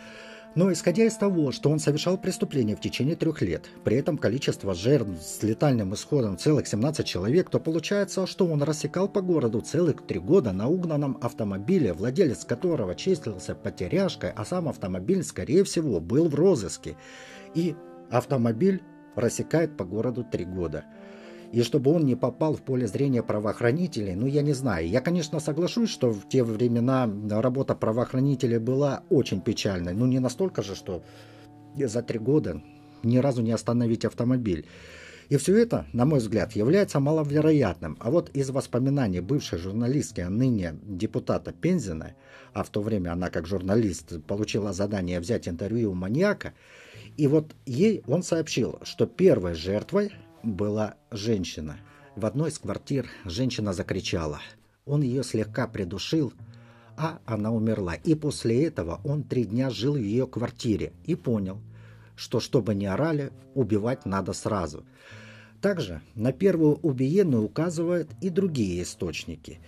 Но 0.55 0.71
исходя 0.71 1.05
из 1.05 1.15
того, 1.15 1.51
что 1.51 1.71
он 1.71 1.79
совершал 1.79 2.19
преступление 2.19 2.77
в 2.77 2.81
течение 2.81 3.17
трех 3.17 3.41
лет, 3.41 3.71
при 3.83 3.97
этом 3.97 4.19
количество 4.19 4.75
жертв 4.75 5.23
с 5.23 5.43
летальным 5.43 5.95
исходом 5.95 6.37
целых 6.37 6.67
17 6.67 7.07
человек, 7.07 7.49
то 7.49 7.59
получается, 7.61 8.27
что 8.27 8.47
он 8.47 8.63
рассекал 8.63 9.09
по 9.09 9.23
городу 9.23 9.63
целых 9.63 10.07
три 10.07 10.21
года 10.21 10.53
на 10.53 10.69
угнанном 10.69 11.17
автомобиле, 11.23 11.95
владелец 11.95 12.45
которого 12.45 12.95
числился 12.95 13.55
потеряшкой, 13.55 14.33
а 14.37 14.45
сам 14.45 14.69
автомобиль, 14.69 15.23
скорее 15.23 15.65
всего, 15.65 15.99
был 16.01 16.29
в 16.29 16.35
розыске. 16.35 16.97
И 17.55 17.75
автомобиль 18.11 18.83
рассекает 19.15 19.79
по 19.79 19.87
городу 19.87 20.25
три 20.31 20.45
года– 20.45 20.85
и 21.53 21.63
чтобы 21.63 21.93
он 21.93 22.05
не 22.05 22.15
попал 22.15 22.55
в 22.55 22.63
поле 22.63 22.87
зрения 22.87 23.23
правоохранителей, 23.23 24.15
ну 24.15 24.27
я 24.27 24.43
не 24.43 24.53
знаю. 24.53 24.89
Я, 24.89 25.01
конечно, 25.01 25.41
соглашусь, 25.41 25.91
что 25.91 26.13
в 26.13 26.29
те 26.29 26.45
времена 26.45 27.11
работа 27.29 27.75
правоохранителей 27.75 28.59
была 28.59 29.03
очень 29.11 29.41
печальной, 29.41 29.93
но 29.93 30.07
не 30.07 30.21
настолько 30.21 30.63
же, 30.63 30.75
что 30.77 31.03
за 31.77 32.03
три 32.03 32.19
года 32.19 32.63
ни 33.03 33.19
разу 33.19 33.43
не 33.43 33.53
остановить 33.53 34.05
автомобиль. 34.05 34.67
И 35.29 35.37
все 35.37 35.57
это, 35.57 35.87
на 35.93 36.05
мой 36.05 36.19
взгляд, 36.19 36.53
является 36.53 36.99
маловероятным. 36.99 37.97
А 38.01 38.11
вот 38.11 38.31
из 38.31 38.51
воспоминаний 38.51 39.21
бывшей 39.21 39.61
журналистки, 39.61 40.21
а 40.21 40.29
ныне 40.29 40.75
депутата 40.83 41.53
Пензина, 41.53 42.15
а 42.53 42.65
в 42.65 42.71
то 42.71 42.83
время 42.83 43.13
она 43.13 43.31
как 43.31 43.47
журналист 43.47 44.25
получила 44.25 44.73
задание 44.73 45.21
взять 45.21 45.47
интервью 45.47 45.93
у 45.93 45.95
маньяка, 45.95 46.53
и 47.17 47.29
вот 47.29 47.55
ей 47.65 48.03
он 48.09 48.25
сообщил, 48.25 48.81
что 48.83 49.07
первой 49.07 49.55
жертвой 49.55 50.13
была 50.43 50.95
женщина. 51.11 51.79
В 52.17 52.27
одной 52.27 52.51
из 52.51 52.59
квартир 52.59 53.07
женщина 53.25 53.73
закричала. 53.73 54.41
Он 54.85 55.03
ее 55.03 55.23
слегка 55.23 55.67
придушил, 55.67 56.33
а 56.97 57.21
она 57.25 57.51
умерла. 57.51 57.95
И 57.95 58.15
после 58.15 58.65
этого 58.65 59.01
он 59.05 59.23
три 59.23 59.45
дня 59.45 59.71
жил 59.71 59.95
в 59.95 59.99
ее 59.99 60.27
квартире 60.27 60.93
и 61.05 61.15
понял, 61.15 61.61
что 62.17 62.41
чтобы 62.41 62.75
не 62.75 62.87
орали, 62.87 63.33
убивать 63.55 64.05
надо 64.07 64.33
сразу. 64.33 64.85
Также 65.61 66.01
на 66.15 66.33
первую 66.33 66.77
убиенную 66.77 67.45
указывают 67.45 68.11
и 68.21 68.31
другие 68.31 68.83
источники. 68.83 69.59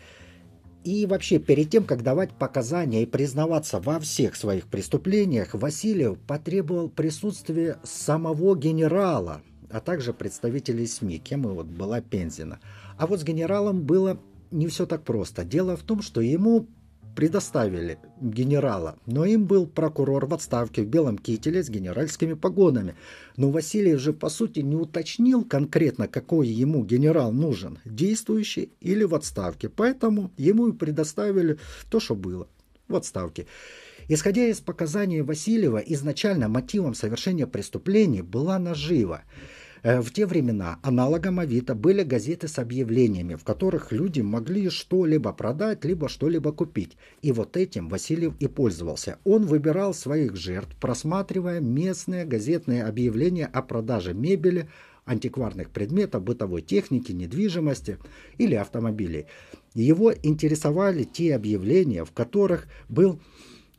И 0.85 1.07
вообще, 1.07 1.39
перед 1.39 1.71
тем, 1.71 1.85
как 1.85 2.03
давать 2.03 2.33
показания 2.33 3.05
и 3.05 3.07
признаваться 3.07 3.79
во 3.79 4.01
всех 4.01 4.35
своих 4.35 4.67
преступлениях, 4.67 5.55
Васильев 5.55 6.19
потребовал 6.19 6.89
присутствия 6.89 7.79
самого 7.85 8.57
генерала, 8.57 9.43
а 9.73 9.81
также 9.81 10.13
представителей 10.13 10.87
СМИ, 10.87 11.19
кем 11.19 11.49
и 11.49 11.53
вот 11.53 11.67
была 11.67 12.01
Пензина. 12.01 12.61
А 12.99 13.07
вот 13.07 13.21
с 13.21 13.25
генералом 13.25 13.83
было 13.83 14.21
не 14.51 14.69
все 14.69 14.87
так 14.87 15.03
просто. 15.03 15.45
Дело 15.45 15.77
в 15.77 15.83
том, 15.83 16.03
что 16.03 16.21
ему 16.21 16.69
предоставили 17.17 17.99
генерала, 18.21 18.97
но 19.07 19.25
им 19.25 19.45
был 19.45 19.67
прокурор 19.67 20.27
в 20.27 20.35
отставке 20.35 20.83
в 20.83 20.87
белом 20.87 21.19
кителе 21.19 21.63
с 21.63 21.69
генеральскими 21.69 22.35
погонами. 22.35 22.95
Но 23.37 23.51
Василий 23.51 23.97
же 23.97 24.13
по 24.13 24.29
сути 24.29 24.61
не 24.61 24.77
уточнил 24.77 25.45
конкретно, 25.45 26.09
какой 26.09 26.49
ему 26.49 26.85
генерал 26.85 27.33
нужен, 27.33 27.79
действующий 27.85 28.73
или 28.81 29.05
в 29.05 29.15
отставке. 29.15 29.69
Поэтому 29.69 30.31
ему 30.37 30.69
и 30.69 30.73
предоставили 30.73 31.59
то, 31.91 32.01
что 32.01 32.15
было 32.15 32.49
в 32.89 32.97
отставке. 32.97 33.47
Исходя 34.09 34.47
из 34.47 34.61
показаний 34.61 35.21
Васильева, 35.21 35.79
изначально 35.79 36.49
мотивом 36.49 36.95
совершения 36.95 37.47
преступления 37.47 38.23
была 38.23 38.59
нажива. 38.59 39.23
Э, 39.83 40.01
в 40.01 40.13
те 40.13 40.27
времена 40.27 40.79
аналогом 40.83 41.41
Авито 41.41 41.75
были 41.75 42.03
газеты 42.03 42.47
с 42.47 42.59
объявлениями, 42.59 43.35
в 43.35 43.45
которых 43.45 43.91
люди 43.91 44.21
могли 44.21 44.69
что-либо 44.71 45.33
продать, 45.33 45.85
либо 45.85 46.09
что-либо 46.09 46.53
купить. 46.53 46.97
И 47.21 47.33
вот 47.33 47.57
этим 47.57 47.89
Васильев 47.89 48.35
и 48.39 48.47
пользовался. 48.47 49.19
Он 49.25 49.45
выбирал 49.47 49.93
своих 49.93 50.37
жертв, 50.37 50.77
просматривая 50.81 51.61
местные 51.61 52.25
газетные 52.25 52.85
объявления 52.85 53.47
о 53.47 53.63
продаже 53.63 54.15
мебели, 54.15 54.69
антикварных 55.05 55.71
предметов, 55.71 56.23
бытовой 56.23 56.63
техники, 56.63 57.11
недвижимости 57.11 57.99
или 58.39 58.55
автомобилей. 58.55 59.27
Его 59.75 60.13
интересовали 60.15 61.03
те 61.03 61.35
объявления, 61.35 62.05
в 62.05 62.13
которых 62.13 62.69
был 62.89 63.19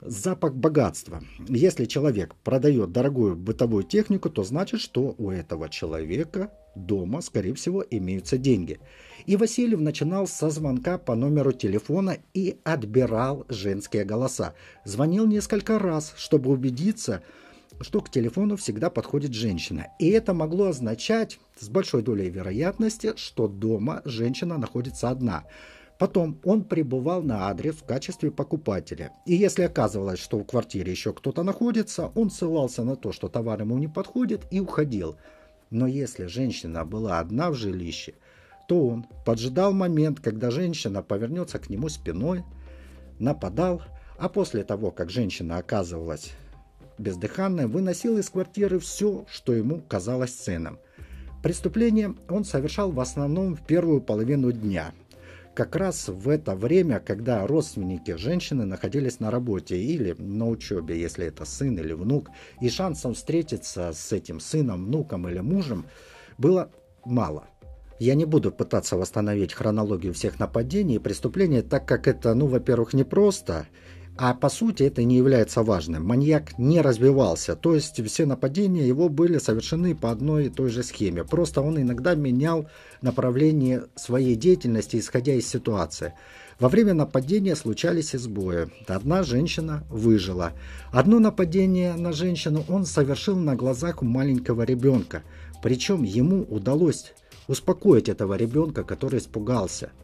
запах 0.06 0.56
богатства. 0.56 1.24
Если 1.48 1.86
человек 1.86 2.36
продает 2.44 2.92
дорогую 2.92 3.36
бытовую 3.36 3.84
технику, 3.84 4.30
то 4.30 4.44
значит, 4.44 4.80
что 4.80 5.16
у 5.18 5.30
этого 5.32 5.70
человека 5.70 6.52
дома, 6.76 7.22
скорее 7.22 7.54
всего, 7.54 7.84
имеются 7.89 8.38
деньги. 8.38 8.80
И 9.26 9.36
Васильев 9.36 9.80
начинал 9.80 10.28
со 10.28 10.50
звонка 10.50 10.98
по 10.98 11.16
номеру 11.16 11.52
телефона 11.52 12.18
и 12.34 12.60
отбирал 12.63 13.46
женские 13.48 14.06
голоса. 14.06 14.54
Звонил 14.84 15.26
несколько 15.26 15.80
раз, 15.80 16.13
чтобы 16.18 16.52
убедиться, 16.52 17.22
что 17.80 18.02
к 18.02 18.10
телефону 18.10 18.58
всегда 18.58 18.89
подходит 18.89 19.34
женщина. 19.34 19.88
И 20.00 20.10
это 20.10 20.34
могло 20.34 20.68
означать 20.68 21.39
с 21.60 21.70
большой 21.70 22.02
долей 22.02 22.30
вероятности, 22.30 23.13
что 23.16 23.48
дома 23.48 24.02
женщина 24.06 24.58
находится 24.58 25.10
одна– 25.10 25.46
Потом 25.99 26.39
он 26.43 26.63
прибывал 26.63 27.21
на 27.21 27.49
адрес 27.49 27.75
в 27.75 27.86
качестве 27.86 28.32
покупателя. 28.32 29.12
И 29.25 29.36
если 29.36 29.63
оказывалось, 29.63 30.19
что 30.19 30.39
в 30.39 30.45
квартире 30.45 30.91
еще 30.91 31.13
кто-то 31.13 31.43
находится, 31.43 32.12
он 32.15 32.32
ссылался 32.32 32.84
на 32.84 32.95
то, 32.95 33.12
что 33.12 33.27
товар 33.27 33.62
ему 33.62 33.77
не 33.77 33.88
подходит 33.88 34.41
и 34.49 34.60
уходил. 34.60 35.15
Но 35.69 35.88
если 35.88 36.25
женщина 36.25 36.84
была 36.84 37.19
одна 37.19 37.51
в 37.51 37.56
жилище, 37.56 38.15
то 38.67 38.88
он 38.88 39.06
поджидал 39.25 39.73
момент, 39.73 40.19
когда 40.19 40.51
женщина 40.51 41.03
повернется 41.03 41.60
к 41.60 41.69
нему 41.69 41.89
спиной, 41.89 42.43
нападал, 43.19 43.82
а 44.17 44.29
после 44.29 44.63
того, 44.63 44.91
как 44.91 45.10
женщина 45.10 45.58
оказывалась 45.58 46.32
бездыханной, 46.97 47.67
выносил 47.67 48.17
из 48.17 48.29
квартиры 48.29 48.79
все, 48.79 49.25
что 49.29 49.53
ему 49.53 49.82
казалось 49.88 50.32
ценным. 50.32 50.79
Преступление 51.41 52.15
он 52.29 52.45
совершал 52.45 52.91
в 52.91 52.99
основном 52.99 53.56
в 53.56 53.65
первую 53.65 54.01
половину 54.01 54.51
дня– 54.51 54.93
как 55.54 55.76
раз 55.76 56.08
в 56.08 56.30
это 56.30 56.56
время, 56.56 57.00
когда 57.00 57.46
родственники 57.46 58.16
женщины 58.16 58.66
находились 58.66 59.20
на 59.20 59.32
работе 59.32 59.78
или 59.78 60.16
на 60.18 60.48
учебе, 60.48 61.00
если 61.00 61.28
это 61.28 61.46
сын 61.46 61.78
или 61.78 61.94
внук, 61.94 62.30
и 62.62 62.70
шансов 62.70 63.16
встретиться 63.16 63.92
с 63.94 64.12
этим 64.12 64.39
сыном, 64.39 64.86
внуком 64.86 65.28
или 65.28 65.39
мужем 65.39 65.86
было 66.38 66.72
мало. 67.06 67.48
Я 68.00 68.16
не 68.16 68.26
буду 68.26 68.52
пытаться 68.52 68.98
восстановить 68.98 69.54
хронологию 69.54 70.13
всех 70.13 70.39
нападений 70.39 70.96
и 70.96 71.00
преступлений, 71.00 71.62
так 71.62 71.88
как 71.88 72.08
это, 72.08 72.34
ну, 72.34 72.48
во-первых, 72.48 72.94
непросто, 72.94 73.68
а 74.15 74.34
по 74.36 74.49
сути 74.49 74.84
это 74.84 75.04
не 75.04 75.17
является 75.17 75.63
важным. 75.63 76.06
Маньяк 76.06 76.58
не 76.60 76.82
развивался, 76.82 77.56
то 77.56 77.73
есть 77.73 78.04
все 78.06 78.26
нападения 78.26 78.88
его 78.88 79.10
были 79.10 79.39
совершены 79.39 79.95
по 79.95 80.12
одной 80.12 80.45
и 80.45 80.49
той 80.49 80.69
же 80.69 80.84
схеме. 80.84 81.23
Просто 81.23 81.62
он 81.62 81.82
иногда 81.82 82.13
менял 82.13 82.67
направление 83.02 83.86
своей 83.95 84.36
деятельности, 84.36 84.97
исходя 84.97 85.34
из 85.34 85.47
ситуации. 85.47 86.13
Во 86.60 86.69
время 86.69 86.93
нападения 86.93 87.56
случались 87.56 88.15
избои. 88.15 88.67
Одна 88.88 89.23
женщина 89.23 89.84
выжила. 89.89 90.54
Одно 90.91 91.19
нападение 91.19 91.95
на 91.95 92.13
женщину 92.13 92.63
он 92.69 92.86
совершил 92.86 93.36
на 93.36 93.56
глазах 93.56 94.04
у 94.04 94.06
маленького 94.06 94.62
ребенка. 94.62 95.23
Причем 95.63 96.04
ему 96.04 96.43
удалось 96.43 97.13
успокоить 97.47 98.10
этого 98.10 98.36
ребенка, 98.36 98.84
который 98.84 99.19
испугался– 99.19 99.91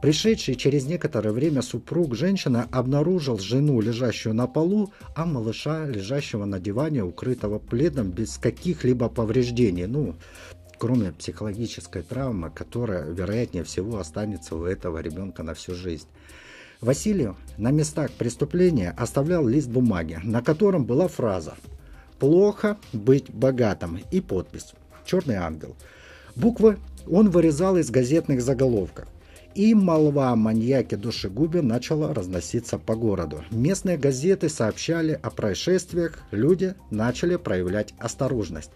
Пришедший 0.00 0.54
через 0.54 0.86
некоторое 0.86 1.30
время 1.30 1.60
супруг 1.60 2.14
женщины 2.14 2.64
обнаружил 2.70 3.38
жену, 3.38 3.82
лежащую 3.82 4.34
на 4.34 4.46
полу, 4.46 4.92
а 5.14 5.26
малыша, 5.26 5.84
лежащего 5.84 6.46
на 6.46 6.58
диване, 6.58 7.04
укрытого 7.04 7.58
пледом, 7.58 8.10
без 8.10 8.38
каких-либо 8.38 9.10
повреждений. 9.10 9.86
Ну, 9.86 10.14
кроме 10.78 11.12
психологической 11.12 12.00
травмы, 12.00 12.50
которая, 12.50 13.10
вероятнее 13.10 13.62
всего, 13.62 13.98
останется 13.98 14.56
у 14.56 14.64
этого 14.64 15.00
ребенка 15.00 15.42
на 15.42 15.52
всю 15.52 15.74
жизнь. 15.74 16.06
Василий 16.80 17.34
на 17.58 17.70
местах 17.70 18.10
преступления 18.12 18.94
оставлял 18.96 19.46
лист 19.46 19.68
бумаги, 19.68 20.18
на 20.24 20.40
котором 20.40 20.86
была 20.86 21.08
фраза 21.08 21.56
«Плохо 22.18 22.78
быть 22.94 23.30
богатым» 23.30 24.00
и 24.10 24.22
подпись 24.22 24.72
«Черный 25.04 25.34
ангел». 25.34 25.76
Буквы 26.36 26.78
он 27.06 27.28
вырезал 27.28 27.76
из 27.76 27.90
газетных 27.90 28.40
заголовков 28.40 29.06
и 29.54 29.74
молва 29.74 30.30
о 30.30 30.36
маньяке 30.36 30.96
душегубе 30.96 31.62
начала 31.62 32.14
разноситься 32.14 32.78
по 32.78 32.94
городу. 32.94 33.44
Местные 33.50 33.98
газеты 33.98 34.48
сообщали 34.48 35.18
о 35.22 35.30
происшествиях, 35.30 36.18
люди 36.30 36.74
начали 36.90 37.36
проявлять 37.36 37.94
осторожность. 37.98 38.70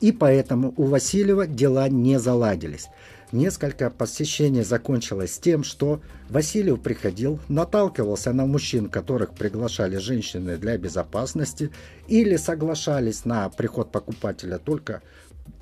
И 0.00 0.12
поэтому 0.12 0.72
у 0.76 0.84
Васильева 0.84 1.46
дела 1.46 1.88
не 1.88 2.18
заладились. 2.18 2.88
Несколько 3.32 3.90
посещений 3.90 4.62
закончилось 4.62 5.38
тем, 5.38 5.62
что 5.62 6.00
Васильев 6.30 6.80
приходил, 6.80 7.38
наталкивался 7.48 8.32
на 8.32 8.46
мужчин, 8.46 8.88
которых 8.88 9.34
приглашали 9.34 9.98
женщины 9.98 10.56
для 10.56 10.76
безопасности, 10.78 11.70
или 12.08 12.36
соглашались 12.36 13.24
на 13.24 13.48
приход 13.50 13.92
покупателя 13.92 14.58
только 14.58 15.02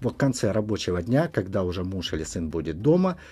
в 0.01 0.11
конце 0.11 0.51
рабочего 0.51 1.03
дня, 1.03 1.29
когда 1.29 1.62
уже 1.62 1.85
муж 1.85 2.12
или 2.12 2.25
сын 2.25 2.49
будет 2.49 2.81
дома– 2.81 3.17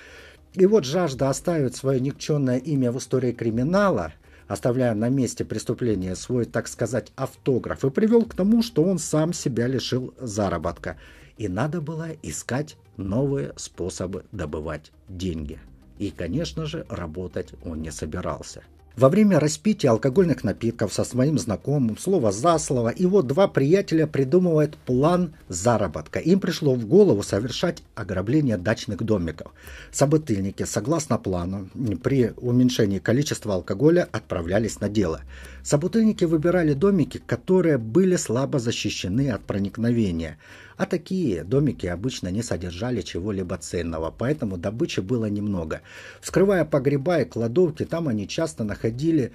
и 0.56 0.64
вот 0.64 0.84
жажда 0.84 1.28
оставить 1.28 1.76
свое 1.76 2.00
никчемное 2.00 2.56
имя 2.56 2.90
в 2.90 2.98
истории 2.98 3.32
криминала, 3.32 4.14
оставляя 4.48 4.94
на 4.94 5.10
месте 5.10 5.44
преступления 5.44 6.16
свой, 6.16 6.46
так 6.46 6.66
сказать, 6.66 7.12
автограф, 7.14 7.84
и 7.84 7.90
привел 7.90 8.24
к 8.24 8.34
тому, 8.34 8.62
что 8.62 8.82
он 8.82 8.98
сам 8.98 9.32
себя 9.34 9.66
лишил 9.66 10.14
заработка. 10.18 10.96
И 11.36 11.48
надо 11.48 11.82
было 11.82 12.08
искать 12.22 12.76
новые 12.96 13.52
способы 13.56 14.24
добывать 14.32 14.92
деньги. 15.08 15.58
И, 15.98 16.10
конечно 16.10 16.64
же, 16.64 16.86
работать 16.88 17.52
он 17.62 17.82
не 17.82 17.90
собирался. 17.90 18.62
Во 18.96 19.10
время 19.10 19.38
распития 19.38 19.90
алкогольных 19.90 20.42
напитков 20.42 20.90
со 20.90 21.04
своим 21.04 21.38
знакомым, 21.38 21.98
слово 21.98 22.32
за 22.32 22.56
слово, 22.56 22.94
его 22.96 23.20
два 23.20 23.46
приятеля 23.46 24.06
придумывают 24.06 24.78
план 24.78 25.34
заработка. 25.48 26.18
Им 26.18 26.40
пришло 26.40 26.74
в 26.74 26.86
голову 26.86 27.22
совершать 27.22 27.82
ограбление 27.94 28.56
дачных 28.56 29.02
домиков. 29.02 29.52
Собутыльники, 29.92 30.62
согласно 30.62 31.18
плану, 31.18 31.68
при 32.02 32.32
уменьшении 32.38 32.98
количества 32.98 33.56
алкоголя 33.56 34.08
отправлялись 34.12 34.80
на 34.80 34.88
дело. 34.88 35.20
Собутыльники 35.62 36.24
выбирали 36.24 36.72
домики, 36.72 37.20
которые 37.26 37.76
были 37.76 38.16
слабо 38.16 38.58
защищены 38.58 39.28
от 39.28 39.42
проникновения– 39.42 40.38
а 40.76 40.86
такие 40.86 41.42
домики 41.42 41.86
обычно 41.86 42.28
не 42.28 42.42
содержали 42.42 43.00
чего-либо 43.00 43.56
ценного, 43.56 44.14
поэтому 44.16 44.58
добычи 44.58 45.00
было 45.00 45.26
немного. 45.26 45.80
Вскрывая 46.20 46.64
погреба 46.64 47.20
и 47.20 47.24
кладовки, 47.24 47.84
там 47.84 48.08
они 48.08 48.28
часто 48.28 48.64
находили 48.64 49.32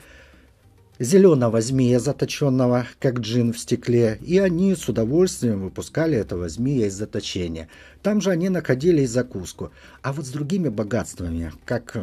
зеленого 0.99 1.61
змея, 1.61 1.99
заточенного, 1.99 2.85
как 2.99 3.19
джин 3.19 3.53
в 3.53 3.57
стекле, 3.59 4.19
и 4.21 4.37
они 4.37 4.75
с 4.75 4.87
удовольствием 4.87 5.63
выпускали 5.63 6.15
этого 6.15 6.47
змея 6.47 6.87
из 6.87 6.93
заточения. 6.93 7.69
Там 8.03 8.21
же 8.21 8.29
они 8.29 8.49
находили 8.49 9.01
и 9.01 9.07
закуску. 9.07 9.71
А 10.03 10.13
вот 10.13 10.27
с 10.27 10.29
другими 10.29 10.69
богатствами, 10.69 11.51
как 11.65 11.97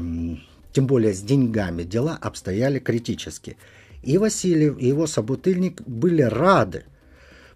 тем 0.72 0.86
более 0.86 1.14
с 1.14 1.20
деньгами, 1.20 1.84
дела 1.84 2.18
обстояли 2.20 2.80
критически. 2.80 3.56
И 4.02 4.18
Васильев, 4.18 4.78
и 4.78 4.86
его 4.86 5.06
собутыльник 5.06 5.82
были 5.82 6.22
рады, 6.22 6.84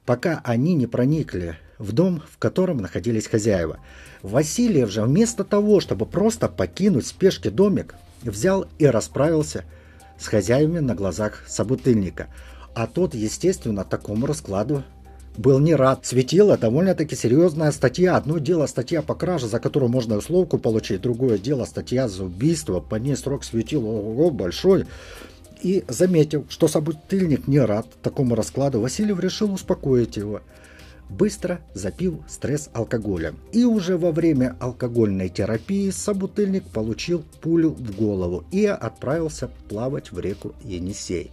пока 0.05 0.41
они 0.45 0.75
не 0.75 0.87
проникли 0.87 1.57
в 1.83 1.93
дом, 1.93 2.23
в 2.31 2.39
котором 2.39 2.79
находились 2.79 3.27
хозяева. 3.27 3.79
Васильев 4.23 4.91
же 4.91 5.03
вместо 5.03 5.45
того, 5.45 5.81
чтобы 5.81 6.07
просто 6.07 6.49
покинуть 6.49 7.05
в 7.05 7.09
спешке 7.09 7.51
домик, 7.51 7.97
взял 8.23 8.67
и 8.79 8.87
расправился 8.87 9.65
с 10.19 10.27
хозяевами 10.29 10.79
на 10.79 10.95
глазах 10.95 11.43
собутыльника. 11.49 12.29
А 12.75 12.87
тот, 12.87 13.15
естественно, 13.15 13.85
такому 13.85 14.27
раскладу 14.27 14.85
был 15.37 15.59
не 15.59 15.75
рад. 15.75 16.07
Светила 16.07 16.57
довольно-таки 16.57 17.17
серьезная 17.17 17.73
статья. 17.73 18.17
Одно 18.17 18.39
дело 18.39 18.67
статья 18.67 19.03
по 19.03 19.15
краже, 19.15 19.49
за 19.49 19.59
которую 19.59 19.91
можно 19.91 20.17
условку 20.17 20.59
получить. 20.59 21.01
Другое 21.01 21.39
дело 21.39 21.65
статья 21.65 22.09
за 22.09 22.25
убийство. 22.25 22.81
По 22.81 22.95
ней 22.95 23.17
срок 23.17 23.43
светил 23.43 23.87
ого, 23.87 24.31
большой. 24.31 24.87
И 25.61 25.85
заметил, 25.89 26.47
что 26.49 26.69
собутыльник 26.69 27.49
не 27.49 27.59
рад 27.59 27.87
такому 28.03 28.35
раскладу, 28.35 28.81
Васильев 28.81 29.19
решил 29.21 29.53
успокоить 29.53 30.17
его– 30.17 30.43
быстро 31.17 31.61
запил 31.75 32.23
стресс 32.29 32.71
алкоголем. 32.73 33.37
И 33.53 33.65
уже 33.65 33.97
во 33.97 34.13
время 34.13 34.57
алкогольной 34.61 35.29
терапии 35.29 35.91
собутыльник 35.91 36.65
получил 36.65 37.25
пулю 37.41 37.71
в 37.71 37.97
голову 37.97 38.45
и 38.51 38.67
отправился 38.67 39.51
плавать 39.69 40.13
в 40.13 40.19
реку 40.19 40.55
Енисей. 40.65 41.31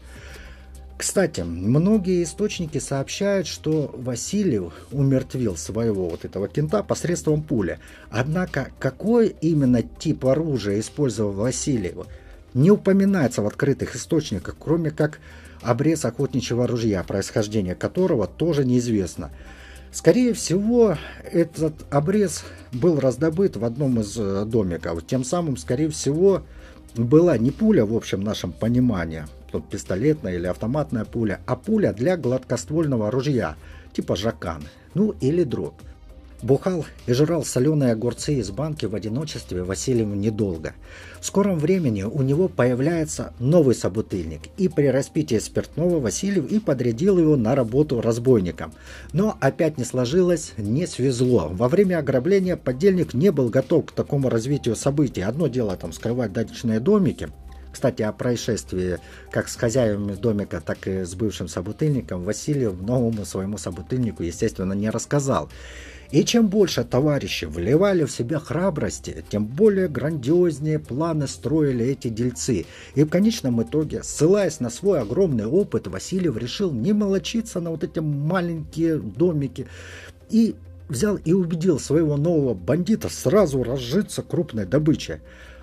Кстати, 0.98 1.42
многие 1.42 2.24
источники 2.24 2.78
сообщают, 2.78 3.48
что 3.48 3.90
Васильев 3.96 4.74
умертвил 4.92 5.56
своего 5.56 6.10
вот 6.10 6.26
этого 6.26 6.50
кента 6.50 6.84
посредством 6.84 7.42
пули. 7.42 7.80
Однако, 8.10 8.72
какой 8.80 9.34
именно 9.40 9.82
тип 9.82 10.26
оружия 10.26 10.78
использовал 10.78 11.32
Васильев, 11.32 12.06
не 12.54 12.70
упоминается 12.70 13.42
в 13.42 13.48
открытых 13.48 13.96
источниках, 13.96 14.58
кроме 14.60 14.92
как 14.92 15.20
обрез 15.62 16.04
охотничьего 16.04 16.68
ружья, 16.68 17.04
происхождение 17.04 17.76
которого 17.76 18.28
тоже 18.28 18.66
неизвестно. 18.66 19.32
Скорее 19.92 20.34
всего, 20.34 20.98
этот 21.24 21.74
обрез 21.90 22.44
был 22.72 23.00
раздобыт 23.00 23.58
в 23.58 23.66
одном 23.66 24.00
из 24.00 24.16
э, 24.18 24.46
домиков. 24.46 25.06
Тем 25.06 25.24
самым, 25.24 25.58
скорее 25.58 25.90
всего, 25.90 26.44
была 26.96 27.38
не 27.38 27.50
пуля 27.50 27.86
в 27.86 27.96
общем 27.96 28.22
нашем 28.22 28.52
понимании, 28.52 29.26
тут 29.52 29.68
пистолетная 29.68 30.36
или 30.36 30.46
автоматная 30.46 31.06
пуля, 31.06 31.40
а 31.48 31.56
пуля 31.56 31.92
для 31.92 32.18
гладкоствольного 32.18 33.10
ружья, 33.10 33.56
типа 33.94 34.16
жакан, 34.16 34.64
ну 34.94 35.16
или 35.22 35.44
дробь. 35.44 35.82
Бухал 36.42 36.86
и 37.06 37.12
жрал 37.12 37.44
соленые 37.44 37.92
огурцы 37.92 38.36
из 38.36 38.50
банки 38.50 38.86
в 38.86 38.96
одиночестве 38.96 39.64
Васильев 39.64 40.08
недолго. 40.08 40.74
В 41.20 41.26
скором 41.26 41.60
времени 41.60 42.04
у 42.04 42.22
него 42.22 42.48
появляется 42.48 43.34
новый 43.40 43.76
собутыльник, 43.76 44.44
и 44.58 44.70
при 44.70 44.88
распитии 44.88 45.38
спиртного 45.38 46.00
Васильев 46.00 46.50
и 46.50 46.60
подрядил 46.60 47.20
его 47.20 47.36
на 47.36 47.56
работу 47.56 48.00
разбойником. 48.00 48.72
Но 49.12 49.38
опять 49.42 49.78
не 49.78 49.84
сложилось, 49.84 50.54
не 50.58 50.88
свезло. 50.88 51.50
Во 51.52 51.68
время 51.68 52.00
ограбления 52.00 52.56
подельник 52.56 53.14
не 53.14 53.32
был 53.34 53.50
готов 53.50 53.88
к 53.88 53.92
такому 53.92 54.30
развитию 54.30 54.78
событий. 54.78 55.22
Одно 55.22 55.48
дело 55.48 55.76
там 55.76 55.92
скрывать 55.92 56.32
дачные 56.32 56.80
домики, 56.80 57.28
кстати, 57.72 58.02
о 58.02 58.14
происшествии 58.14 58.98
как 59.30 59.48
с 59.48 59.56
хозяевами 59.56 60.14
домика, 60.14 60.62
так 60.66 60.88
и 60.88 61.04
с 61.04 61.14
бывшим 61.16 61.48
собутыльником 61.48 62.24
Васильев 62.24 62.80
новому 62.82 63.26
своему 63.26 63.58
собутыльнику, 63.58 64.24
естественно, 64.24 64.74
не 64.74 64.90
рассказал. 64.90 65.50
И 66.12 66.24
чем 66.24 66.48
больше 66.48 66.84
товарищи 66.84 67.46
вливали 67.46 68.04
в 68.04 68.12
себя 68.12 68.40
храбрости, 68.40 69.24
тем 69.30 69.46
более 69.46 69.88
грандиознее 69.88 70.80
планы 70.80 71.28
строили 71.28 71.86
эти 71.86 72.08
дельцы. 72.08 72.66
И 72.96 73.04
в 73.04 73.10
конечном 73.10 73.62
итоге, 73.62 74.02
ссылаясь 74.02 74.60
на 74.60 74.72
свой 74.72 75.02
огромный 75.02 75.46
опыт, 75.46 75.88
Васильев 75.88 76.36
решил 76.36 76.72
не 76.72 76.94
молочиться 76.94 77.60
на 77.60 77.70
вот 77.70 77.84
эти 77.84 78.00
маленькие 78.00 78.98
домики 78.98 79.68
и 80.32 80.56
взял 80.88 81.18
и 81.18 81.32
убедил 81.32 81.80
своего 81.80 82.18
нового 82.18 82.56
бандита 82.56 83.08
сразу 83.10 83.62
разжиться 83.62 84.24
крупной 84.24 84.66
добычей. 84.66 85.18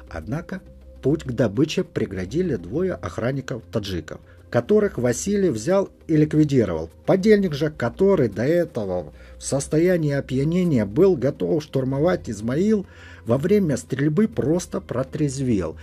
Однако 0.08 0.60
путь 1.02 1.24
к 1.24 1.32
добыче 1.32 1.82
преградили 1.82 2.54
двое 2.54 2.94
охранников-таджиков, 2.94 4.20
которых 4.48 4.96
Василий 4.98 5.50
взял 5.50 5.90
и 6.06 6.16
ликвидировал. 6.16 6.88
Подельник 7.04 7.52
же, 7.52 7.70
который 7.70 8.28
до 8.28 8.44
этого 8.44 9.12
в 9.38 9.44
состоянии 9.44 10.12
опьянения 10.12 10.86
был 10.86 11.16
готов 11.16 11.62
штурмовать 11.62 12.30
Измаил, 12.30 12.86
во 13.24 13.38
время 13.38 13.76
стрельбы 13.76 14.28
просто 14.28 14.80
протрезвел 14.80 15.76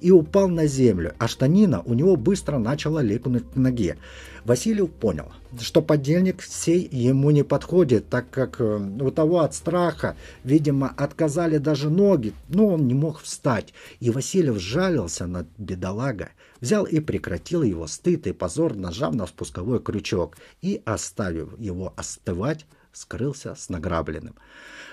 и 0.00 0.10
упал 0.10 0.48
на 0.48 0.66
землю, 0.66 1.14
а 1.18 1.28
штанина 1.28 1.82
у 1.82 1.94
него 1.94 2.16
быстро 2.16 2.58
начала 2.58 3.00
липнуть 3.00 3.44
к 3.50 3.56
ноге. 3.56 3.96
Василий 4.44 4.86
понял, 4.86 5.32
что 5.60 5.82
подельник 5.82 6.42
сей 6.42 6.88
ему 6.92 7.30
не 7.30 7.42
подходит, 7.42 8.08
так 8.08 8.30
как 8.30 8.60
э, 8.60 8.78
у 9.00 9.10
того 9.10 9.40
от 9.40 9.54
страха, 9.54 10.16
видимо, 10.44 10.92
отказали 10.96 11.58
даже 11.58 11.90
ноги, 11.90 12.32
но 12.48 12.68
он 12.68 12.86
не 12.86 12.94
мог 12.94 13.20
встать. 13.20 13.74
И 13.98 14.10
Васильев 14.10 14.58
жалился 14.58 15.26
над 15.26 15.48
бедолага, 15.58 16.28
взял 16.60 16.84
и 16.84 17.00
прекратил 17.00 17.62
его 17.62 17.86
стыд 17.86 18.26
и 18.26 18.32
позор, 18.32 18.76
нажав 18.76 19.14
на 19.14 19.26
спусковой 19.26 19.80
крючок 19.80 20.36
и, 20.62 20.80
оставив 20.84 21.58
его 21.58 21.92
остывать, 21.96 22.66
скрылся 22.96 23.54
с 23.54 23.68
награбленным. 23.68 24.34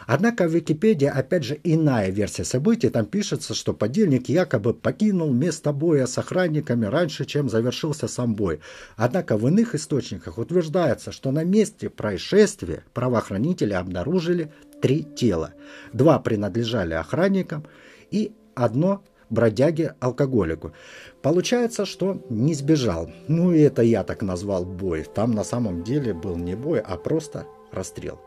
Однако 0.05 0.45
в 0.45 0.53
Википедии 0.53 1.07
опять 1.07 1.45
же 1.45 1.57
иная 1.63 2.09
версия 2.09 2.43
событий. 2.43 2.89
Там 2.89 3.05
пишется, 3.05 3.53
что 3.53 3.73
подельник 3.73 4.27
якобы 4.27 4.73
покинул 4.73 5.31
место 5.31 5.71
боя 5.71 6.05
с 6.05 6.17
охранниками 6.17 6.85
раньше, 6.85 7.23
чем 7.23 7.49
завершился 7.49 8.09
сам 8.09 8.35
бой. 8.35 8.59
Однако 8.97 9.37
в 9.37 9.47
иных 9.47 9.75
источниках 9.75 10.37
утверждается, 10.37 11.13
что 11.13 11.31
на 11.31 11.45
месте 11.45 11.89
происшествия 11.89 12.83
правоохранители 12.93 13.73
обнаружили 13.73 14.51
три 14.81 15.03
тела. 15.03 15.53
Два 15.93 16.19
принадлежали 16.19 16.95
охранникам 16.95 17.65
и 18.11 18.33
одно 18.55 19.01
бродяге-алкоголику. 19.29 20.73
Получается, 21.21 21.85
что 21.85 22.21
не 22.29 22.53
сбежал. 22.53 23.09
Ну 23.29 23.53
и 23.53 23.61
это 23.61 23.81
я 23.81 24.03
так 24.03 24.21
назвал 24.21 24.65
бой. 24.65 25.03
Там 25.15 25.31
на 25.31 25.45
самом 25.45 25.83
деле 25.83 26.13
был 26.13 26.35
не 26.35 26.55
бой, 26.55 26.81
а 26.81 26.97
просто 26.97 27.47
расстрел. 27.73 28.19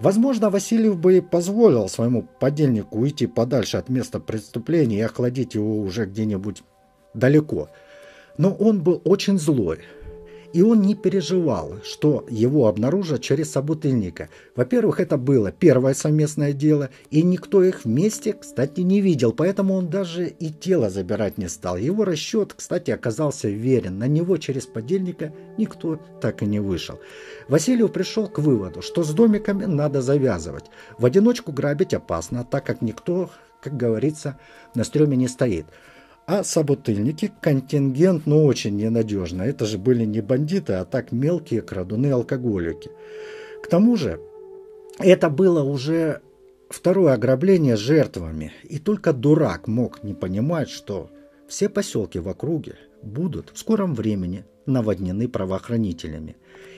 Возможно, 0.00 0.50
Васильев 0.50 0.98
бы 0.98 1.22
позволил 1.22 1.88
своему 1.88 2.22
подельнику 2.22 2.98
уйти 2.98 3.26
подальше 3.26 3.76
от 3.76 3.88
места 3.88 4.20
преступления 4.20 4.98
и 4.98 5.02
охладить 5.02 5.54
его 5.54 5.80
уже 5.80 6.06
где-нибудь 6.06 6.62
далеко. 7.14 7.68
Но 8.36 8.52
он 8.52 8.82
был 8.82 9.00
очень 9.04 9.38
злой, 9.38 9.80
и 10.54 10.62
он 10.62 10.82
не 10.82 10.94
переживал, 10.94 11.80
что 11.82 12.24
его 12.30 12.68
обнаружат 12.68 13.20
через 13.22 13.50
собутыльника. 13.50 14.28
Во-первых, 14.54 15.00
это 15.00 15.18
было 15.18 15.50
первое 15.50 15.94
совместное 15.94 16.52
дело, 16.52 16.90
и 17.10 17.24
никто 17.24 17.64
их 17.64 17.84
вместе, 17.84 18.34
кстати, 18.34 18.80
не 18.80 19.00
видел, 19.00 19.32
поэтому 19.32 19.74
он 19.74 19.88
даже 19.88 20.28
и 20.28 20.50
тело 20.50 20.90
забирать 20.90 21.38
не 21.38 21.48
стал. 21.48 21.76
Его 21.76 22.04
расчет, 22.04 22.54
кстати, 22.54 22.92
оказался 22.92 23.48
верен. 23.48 23.98
На 23.98 24.06
него 24.06 24.36
через 24.36 24.64
подельника 24.66 25.32
никто 25.58 25.98
так 26.20 26.44
и 26.44 26.46
не 26.46 26.60
вышел. 26.60 27.00
Васильев 27.48 27.92
пришел 27.92 28.28
к 28.28 28.38
выводу, 28.38 28.80
что 28.80 29.02
с 29.02 29.12
домиками 29.12 29.64
надо 29.64 30.02
завязывать. 30.02 30.66
В 30.98 31.04
одиночку 31.04 31.50
грабить 31.50 31.94
опасно, 31.94 32.44
так 32.44 32.64
как 32.64 32.80
никто, 32.80 33.28
как 33.60 33.76
говорится, 33.76 34.38
на 34.76 34.84
стреме 34.84 35.16
не 35.16 35.26
стоит. 35.26 35.66
А 36.26 36.42
собутыльники 36.42 37.30
контингент, 37.42 38.26
ну, 38.26 38.44
очень 38.44 38.76
ненадежно. 38.76 39.42
Это 39.42 39.66
же 39.66 39.76
были 39.76 40.04
не 40.04 40.22
бандиты, 40.22 40.74
а 40.74 40.84
так 40.84 41.12
мелкие 41.12 41.60
крадуны-алкоголики. 41.60 42.90
К 43.62 43.66
тому 43.68 43.96
же, 43.96 44.20
это 44.98 45.28
было 45.28 45.62
уже 45.62 46.22
второе 46.70 47.12
ограбление 47.12 47.76
жертвами. 47.76 48.52
И 48.64 48.78
только 48.78 49.12
дурак 49.12 49.68
мог 49.68 50.02
не 50.02 50.14
понимать, 50.14 50.70
что 50.70 51.10
все 51.46 51.68
поселки 51.68 52.18
в 52.18 52.28
округе 52.28 52.76
будут 53.02 53.50
в 53.52 53.58
скором 53.58 53.94
времени 53.94 54.44
наводнены 54.64 55.28
правоохранителями. 55.28 56.36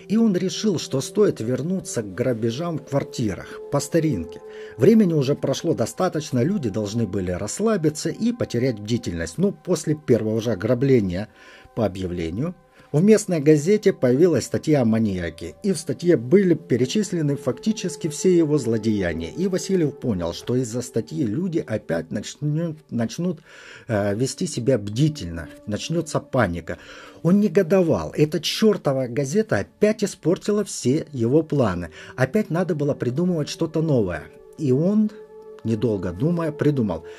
И 0.09 0.17
он 0.17 0.37
решил, 0.37 0.79
что 0.79 1.01
стоит 1.01 1.41
вернуться 1.41 2.03
к 2.03 2.15
грабежам 2.15 2.79
в 2.79 2.85
квартирах, 2.85 3.61
по 3.73 3.81
старинке. 3.81 4.41
Времени 4.77 5.13
уже 5.13 5.35
прошло 5.35 5.75
достаточно, 5.75 6.43
люди 6.43 6.69
должны 6.69 7.07
были 7.07 7.33
расслабиться 7.33 8.11
и 8.11 8.33
потерять 8.33 8.79
бдительность. 8.79 9.39
Но 9.39 9.51
после 9.51 9.95
первого 9.95 10.41
же 10.41 10.53
ограбления 10.53 11.29
по 11.75 11.85
объявлению 11.85 12.55
в 12.93 13.03
местной 13.03 13.41
газете 13.41 13.93
появилась 13.93 14.45
статья 14.45 14.83
о 14.83 14.85
маньяке, 14.85 15.55
и 15.63 15.73
в 15.73 15.79
статье 15.79 16.17
были 16.17 16.55
перечислены 16.55 17.37
фактически 17.37 18.09
все 18.09 18.37
его 18.37 18.59
злодеяния. 18.59 19.31
И 19.31 19.49
Васильев 19.49 19.99
понял, 19.99 20.33
что 20.33 20.57
из-за 20.57 20.83
статьи 20.83 21.25
люди 21.25 21.65
опять 21.67 22.11
начнут, 22.11 22.79
начнут 22.91 23.41
э, 23.89 24.15
вести 24.15 24.47
себя 24.47 24.79
бдительно, 24.79 25.49
начнется 25.67 26.21
паника. 26.21 26.79
Он 27.23 27.41
негодовал. 27.41 28.13
Эта 28.17 28.41
чертова 28.41 29.09
газета 29.09 29.59
опять 29.59 30.05
испортила 30.05 30.65
все 30.65 31.07
его 31.13 31.43
планы. 31.43 31.91
Опять 32.15 32.51
надо 32.51 32.75
было 32.75 32.95
придумывать 32.95 33.49
что-то 33.49 33.83
новое. 33.83 34.25
И 34.59 34.71
он, 34.73 35.11
недолго 35.65 36.13
думая, 36.13 36.53
придумал– 36.53 37.05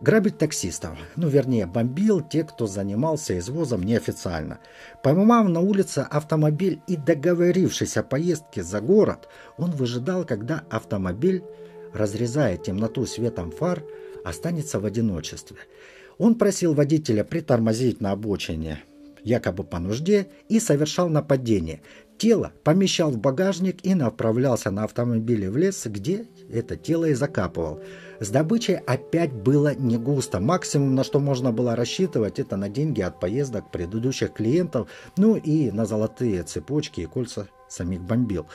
Грабить 0.00 0.38
таксистов, 0.38 0.96
ну 1.16 1.28
вернее 1.28 1.66
бомбил 1.66 2.22
те, 2.22 2.42
кто 2.42 2.66
занимался 2.66 3.38
извозом 3.38 3.82
неофициально. 3.82 4.58
Поймав 5.02 5.46
на 5.48 5.60
улице 5.60 6.06
автомобиль 6.10 6.80
и 6.86 6.96
договорившись 6.96 7.98
о 7.98 8.02
поездке 8.02 8.62
за 8.62 8.80
город, 8.80 9.28
он 9.58 9.72
выжидал, 9.72 10.24
когда 10.24 10.64
автомобиль, 10.70 11.42
разрезая 11.92 12.56
темноту 12.56 13.04
светом 13.04 13.50
фар, 13.50 13.84
останется 14.24 14.80
в 14.80 14.86
одиночестве. 14.86 15.58
Он 16.16 16.34
просил 16.34 16.72
водителя 16.72 17.22
притормозить 17.22 18.00
на 18.00 18.12
обочине, 18.12 18.82
якобы 19.22 19.64
по 19.64 19.78
нужде, 19.78 20.28
и 20.48 20.60
совершал 20.60 21.10
нападение. 21.10 21.82
Тело 22.20 22.52
помещал 22.64 23.10
в 23.10 23.16
багажник 23.16 23.82
и 23.82 23.94
направлялся 23.94 24.70
на 24.70 24.84
автомобиле 24.84 25.50
в 25.50 25.56
лес, 25.56 25.86
где 25.86 26.26
это 26.52 26.76
тело 26.76 27.06
и 27.06 27.14
закапывал. 27.14 27.80
С 28.20 28.28
добычей 28.28 28.76
опять 28.76 29.32
было 29.32 29.74
не 29.74 29.96
густо. 29.96 30.38
Максимум, 30.38 30.94
на 30.94 31.02
что 31.02 31.18
можно 31.18 31.50
было 31.50 31.74
рассчитывать, 31.74 32.38
это 32.38 32.58
на 32.58 32.68
деньги 32.68 33.00
от 33.00 33.18
поездок 33.20 33.70
предыдущих 33.70 34.34
клиентов, 34.34 34.90
ну 35.16 35.36
и 35.36 35.70
на 35.70 35.86
золотые 35.86 36.42
цепочки 36.42 37.00
и 37.00 37.06
кольца 37.06 37.48
самих 37.70 38.02
бомбил. 38.02 38.46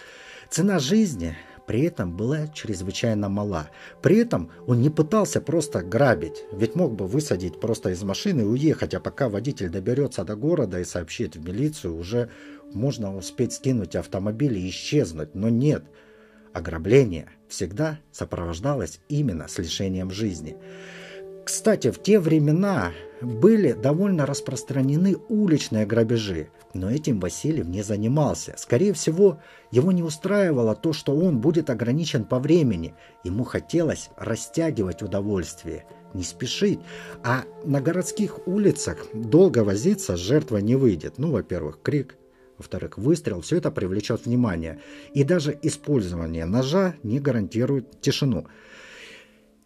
Цена 0.52 0.78
жизни 0.78 1.36
при 1.66 1.82
этом 1.86 2.16
была 2.16 2.48
чрезвычайно 2.48 3.30
мала. 3.30 3.70
При 4.04 4.18
этом 4.18 4.52
он 4.68 4.82
не 4.82 4.92
пытался 4.92 5.42
просто 5.42 5.82
грабить, 5.82 6.44
ведь 6.54 6.76
мог 6.76 6.94
бы 6.94 7.08
высадить 7.08 7.60
просто 7.60 7.90
из 7.90 8.04
машины 8.04 8.42
и 8.42 8.46
уехать, 8.46 8.94
а 8.94 9.00
пока 9.00 9.28
водитель 9.30 9.70
доберется 9.70 10.24
до 10.24 10.36
города 10.36 10.80
и 10.80 10.86
сообщит 10.86 11.36
в 11.36 11.44
милицию, 11.44 11.98
уже 11.98 12.30
можно 12.76 13.16
успеть 13.16 13.54
скинуть 13.54 13.96
автомобиль 13.96 14.58
и 14.58 14.70
исчезнуть. 14.70 15.34
Но 15.34 15.50
нет, 15.50 15.84
ограбление 16.54 17.30
всегда 17.48 18.00
сопровождалось 18.12 19.00
именно 19.10 19.48
с 19.48 19.58
лишением 19.58 20.12
жизни. 20.12 20.58
Кстати, 21.46 21.92
в 21.92 22.02
те 22.02 22.20
времена 22.20 22.92
были 23.22 23.74
довольно 23.74 24.26
распространены 24.26 25.16
уличные 25.30 25.86
грабежи, 25.86 26.50
но 26.74 26.90
этим 26.90 27.20
Васильев 27.20 27.68
не 27.68 27.84
занимался. 27.84 28.56
Скорее 28.58 28.94
всего, 28.94 29.40
его 29.72 29.92
не 29.92 30.02
устраивало 30.02 30.76
то, 30.76 30.92
что 30.92 31.16
он 31.16 31.40
будет 31.40 31.70
ограничен 31.70 32.26
по 32.26 32.40
времени. 32.40 32.96
Ему 33.24 33.44
хотелось 33.44 34.10
растягивать 34.18 35.02
удовольствие, 35.04 35.86
не 36.14 36.24
спешить. 36.24 36.80
А 37.24 37.44
на 37.64 37.80
городских 37.80 38.48
улицах 38.48 39.06
долго 39.14 39.64
возиться 39.64 40.18
с 40.18 40.20
жертвой 40.20 40.64
не 40.64 40.76
выйдет. 40.76 41.18
Ну, 41.18 41.32
во-первых, 41.32 41.80
крик, 41.82 42.18
во-вторых, 42.58 42.98
выстрел, 42.98 43.42
все 43.42 43.58
это 43.58 43.72
привлечет 43.72 44.26
внимание. 44.26 44.80
И 45.14 45.24
даже 45.24 45.58
использование 45.62 46.46
ножа 46.46 46.96
не 47.04 47.20
гарантирует 47.20 48.02
тишину. 48.02 48.48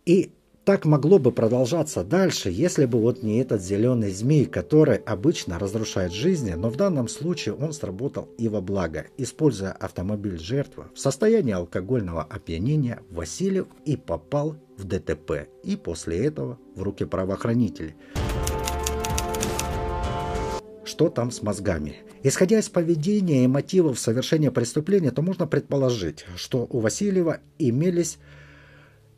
И 0.06 0.34
так 0.69 0.86
могло 0.86 1.17
бы 1.17 1.32
продолжаться 1.32 2.04
дальше, 2.04 2.52
если 2.52 2.86
бы 2.86 2.99
вот 2.99 3.23
не 3.23 3.39
этот 3.39 3.60
зеленый 3.60 4.12
змей, 4.12 4.45
который 4.45 4.97
обычно 4.97 5.58
разрушает 5.58 6.13
жизни, 6.13 6.52
но 6.52 6.69
в 6.69 6.75
данном 6.75 7.08
случае 7.08 7.56
он 7.56 7.73
сработал 7.73 8.30
и 8.38 8.47
во 8.47 8.62
благо. 8.62 9.08
Используя 9.17 9.71
автомобиль 9.71 10.38
жертвы 10.38 10.86
в 10.93 10.99
состоянии 10.99 11.54
алкогольного 11.54 12.21
опьянения, 12.21 13.02
Васильев 13.10 13.65
и 13.86 13.97
попал 13.97 14.58
в 14.78 14.84
ДТП, 14.84 15.47
и 15.63 15.75
после 15.75 16.23
этого 16.25 16.60
в 16.75 16.84
руки 16.84 17.04
правоохранителей. 17.04 17.95
Что 20.89 21.10
там 21.10 21.30
с 21.30 21.43
мозгами? 21.43 21.97
Исходя 22.23 22.58
из 22.58 22.67
поведения 22.67 23.43
и 23.43 23.47
мотивов 23.47 23.99
совершения 23.99 24.49
преступления, 24.49 25.12
то 25.12 25.21
можно 25.21 25.45
предположить, 25.45 26.25
что 26.36 26.65
у 26.67 26.80
Васильева 26.80 27.41
имелись 27.60 28.17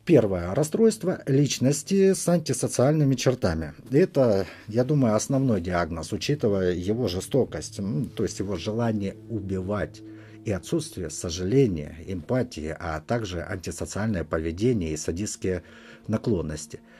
Первое. 0.04 0.54
Расстройство 0.54 1.22
личности 1.26 2.12
с 2.12 2.28
антисоциальными 2.28 3.14
чертами. 3.14 3.72
Это, 3.90 4.46
я 4.68 4.84
думаю, 4.84 5.14
основной 5.14 5.62
диагноз, 5.62 6.12
учитывая 6.12 6.72
его 6.72 7.08
жестокость, 7.08 7.80
то 8.16 8.22
есть 8.22 8.40
его 8.40 8.56
желание 8.56 9.16
убивать 9.30 10.02
и 10.44 10.50
отсутствие 10.50 11.08
сожаления, 11.08 11.96
эмпатии, 12.06 12.76
а 12.78 13.00
также 13.00 13.42
антисоциальное 13.42 14.24
поведение 14.24 14.92
и 14.92 14.98
садистские 14.98 15.62
наклонности– 16.06 16.80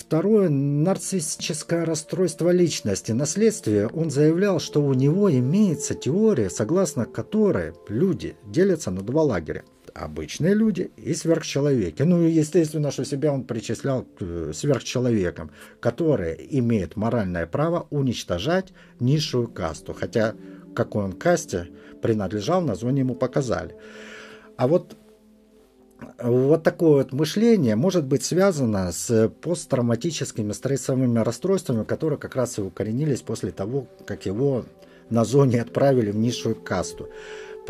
Второе– 0.00 0.48
нарциссическое 0.50 1.84
расстройство 1.84 2.48
личности. 2.48 3.12
На 3.12 3.26
следствии 3.26 3.82
он 3.82 4.10
заявлял, 4.10 4.58
что 4.58 4.82
у 4.82 4.94
него 4.94 5.30
имеется 5.30 5.94
теория, 5.94 6.48
согласно 6.48 7.04
которой 7.04 7.74
люди 7.86 8.34
делятся 8.46 8.90
на 8.90 9.02
два 9.02 9.22
лагеря. 9.22 9.62
Обычные 9.92 10.54
люди 10.54 10.90
и 10.96 11.12
сверхчеловеки. 11.12 12.02
Ну 12.02 12.22
и 12.22 12.30
естественно, 12.30 12.90
что 12.90 13.04
себя 13.04 13.30
он 13.30 13.44
причислял 13.44 14.04
к 14.04 14.22
э, 14.22 14.52
сверхчеловекам, 14.54 15.50
которые 15.80 16.34
имеют 16.58 16.96
моральное 16.96 17.46
право 17.46 17.86
уничтожать 17.90 18.72
низшую 19.00 19.48
касту. 19.48 19.92
Хотя 19.92 20.34
какой 20.74 21.04
он 21.04 21.12
касте 21.12 21.68
принадлежал, 22.00 22.62
название 22.62 23.00
ему 23.00 23.14
показали. 23.14 23.76
А 24.56 24.66
вот 24.66 24.96
вот 26.22 26.62
такое 26.62 27.04
вот 27.04 27.12
мышление 27.12 27.76
может 27.76 28.04
быть 28.04 28.24
связано 28.24 28.92
с 28.92 29.28
посттравматическими 29.40 30.52
стрессовыми 30.52 31.18
расстройствами, 31.18 31.84
которые 31.84 32.18
как 32.18 32.36
раз 32.36 32.58
и 32.58 32.62
укоренились 32.62 33.22
после 33.22 33.50
того, 33.50 33.86
как 34.06 34.26
его 34.26 34.64
на 35.10 35.24
зоне 35.24 35.60
отправили 35.60 36.10
в 36.10 36.16
низшую 36.16 36.54
касту. 36.54 37.08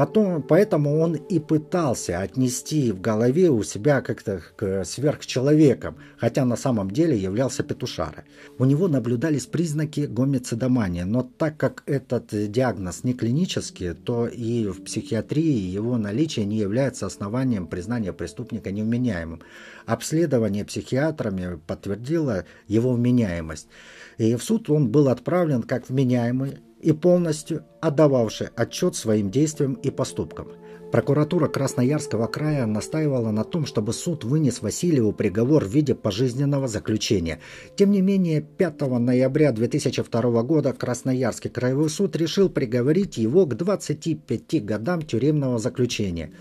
Потом, 0.01 0.41
поэтому 0.41 0.99
он 0.99 1.15
и 1.15 1.39
пытался 1.39 2.21
отнести 2.21 2.91
в 2.91 3.03
голове 3.03 3.51
у 3.51 3.63
себя 3.63 4.01
как-то 4.01 4.41
к 4.57 4.83
сверхчеловекам, 4.87 5.99
хотя 6.17 6.47
на 6.47 6.57
самом 6.57 6.91
деле 6.91 7.19
являлся 7.19 7.63
петушарой. 7.63 8.25
У 8.59 8.65
него 8.65 8.89
наблюдались 8.89 9.45
признаки 9.45 10.07
гомицидомании, 10.07 11.03
но 11.03 11.23
так 11.23 11.59
как 11.59 11.83
этот 11.85 12.29
диагноз 12.51 13.05
не 13.05 13.13
клинический, 13.13 13.93
то 13.93 14.27
и 14.27 14.69
в 14.69 14.85
психиатрии 14.85 15.69
его 15.69 15.99
наличие 15.99 16.47
не 16.47 16.57
является 16.57 17.05
основанием 17.05 17.67
признания 17.67 18.15
преступника 18.15 18.73
невменяемым. 18.73 19.43
Обследование 19.85 20.65
психиатрами 20.65 21.61
подтвердило 21.67 22.47
его 22.69 22.95
вменяемость. 22.95 23.69
И 24.17 24.35
в 24.35 24.43
суд 24.43 24.71
он 24.71 24.89
был 24.89 25.11
отправлен 25.11 25.63
как 25.63 25.91
вменяемый 25.91 26.57
и 26.81 26.93
полностью 26.93 27.65
отдававший 27.81 28.49
отчет 28.57 28.97
своим 28.97 29.31
действиям 29.31 29.75
и 29.75 29.91
поступкам. 29.91 30.49
Прокуратура 30.91 31.47
Красноярского 31.47 32.27
края 32.27 32.67
настаивала 32.67 33.31
на 33.31 33.45
том, 33.45 33.65
чтобы 33.65 33.93
суд 33.93 34.25
вынес 34.25 34.61
Васильеву 34.61 35.13
приговор 35.13 35.65
в 35.65 35.69
виде 35.69 35.95
пожизненного 35.95 36.67
заключения. 36.67 37.39
Тем 37.77 37.93
не 37.93 38.01
менее, 38.01 38.41
5 38.41 38.81
ноября 38.99 39.53
2002 39.53 40.43
года 40.43 40.73
Красноярский 40.73 41.49
краевой 41.49 41.91
суд 41.91 42.17
решил 42.17 42.49
приговорить 42.49 43.19
его 43.19 43.47
к 43.47 43.55
25 43.55 44.65
годам 44.65 45.03
тюремного 45.03 45.59
заключения. 45.59 46.33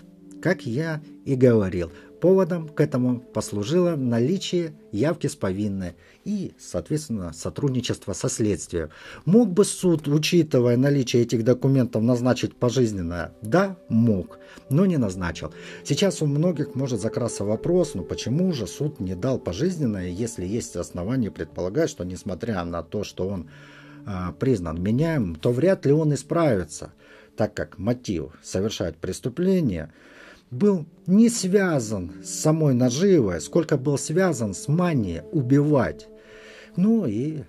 Как 0.42 0.66
я 0.66 1.00
и 1.24 1.36
говорил, 1.36 1.92
Поводом 2.20 2.68
к 2.68 2.80
этому 2.80 3.20
послужило 3.20 3.96
наличие 3.96 4.74
явки 4.92 5.26
с 5.26 5.36
повинной 5.36 5.94
и, 6.26 6.52
соответственно, 6.58 7.32
сотрудничество 7.32 8.12
со 8.12 8.28
следствием. 8.28 8.90
Мог 9.24 9.50
бы 9.50 9.64
суд, 9.64 10.06
учитывая 10.06 10.76
наличие 10.76 11.22
этих 11.22 11.44
документов, 11.44 12.02
назначить 12.02 12.54
пожизненное? 12.54 13.32
Да, 13.40 13.78
мог, 13.88 14.38
но 14.68 14.84
не 14.84 14.98
назначил. 14.98 15.54
Сейчас 15.82 16.20
у 16.20 16.26
многих 16.26 16.74
может 16.74 17.00
закрасться 17.00 17.44
вопрос, 17.44 17.94
ну 17.94 18.02
почему 18.02 18.52
же 18.52 18.66
суд 18.66 19.00
не 19.00 19.14
дал 19.14 19.38
пожизненное, 19.38 20.10
если 20.10 20.44
есть 20.44 20.76
основания 20.76 21.30
предполагать, 21.30 21.88
что 21.88 22.04
несмотря 22.04 22.62
на 22.64 22.82
то, 22.82 23.02
что 23.02 23.28
он 23.28 23.48
а, 24.04 24.32
признан 24.32 24.82
меняемым, 24.82 25.36
то 25.36 25.52
вряд 25.52 25.86
ли 25.86 25.92
он 25.92 26.12
исправится, 26.12 26.92
так 27.34 27.54
как 27.54 27.78
мотив 27.78 28.32
совершать 28.42 28.98
преступление– 28.98 29.90
был 30.50 30.86
не 31.06 31.28
связан 31.28 32.12
с 32.24 32.30
самой 32.30 32.74
наживой, 32.74 33.40
сколько 33.40 33.76
был 33.76 33.98
связан 33.98 34.54
с 34.54 34.68
манией 34.68 35.22
убивать. 35.32 36.08
Ну 36.76 37.06
и 37.06 37.44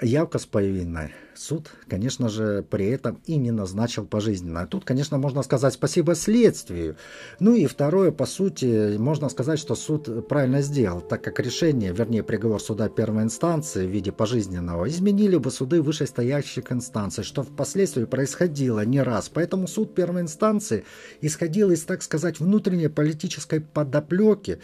явка 0.00 0.38
с 0.38 0.46
повинной 0.46 1.12
суд, 1.38 1.70
конечно 1.88 2.28
же, 2.28 2.64
при 2.68 2.86
этом 2.86 3.20
и 3.26 3.36
не 3.36 3.52
назначил 3.52 4.04
пожизненно. 4.04 4.66
Тут, 4.66 4.84
конечно, 4.84 5.18
можно 5.18 5.42
сказать 5.42 5.74
спасибо 5.74 6.14
следствию. 6.14 6.96
Ну 7.38 7.54
и 7.54 7.66
второе, 7.66 8.10
по 8.10 8.26
сути, 8.26 8.96
можно 8.96 9.28
сказать, 9.28 9.58
что 9.58 9.74
суд 9.74 10.28
правильно 10.28 10.62
сделал, 10.62 11.00
так 11.00 11.22
как 11.22 11.38
решение, 11.40 11.92
вернее, 11.92 12.22
приговор 12.22 12.60
суда 12.60 12.88
первой 12.88 13.22
инстанции 13.22 13.86
в 13.86 13.90
виде 13.90 14.10
пожизненного 14.10 14.88
изменили 14.88 15.36
бы 15.36 15.50
суды 15.50 15.80
вышестоящих 15.80 16.72
инстанций, 16.72 17.22
что 17.22 17.44
впоследствии 17.44 18.04
происходило 18.04 18.84
не 18.84 19.00
раз. 19.00 19.30
Поэтому 19.32 19.68
суд 19.68 19.94
первой 19.94 20.22
инстанции 20.22 20.84
исходил 21.20 21.70
из, 21.70 21.82
так 21.82 22.02
сказать, 22.02 22.40
внутренней 22.40 22.88
политической 22.88 23.60
подоплеки 23.60 24.58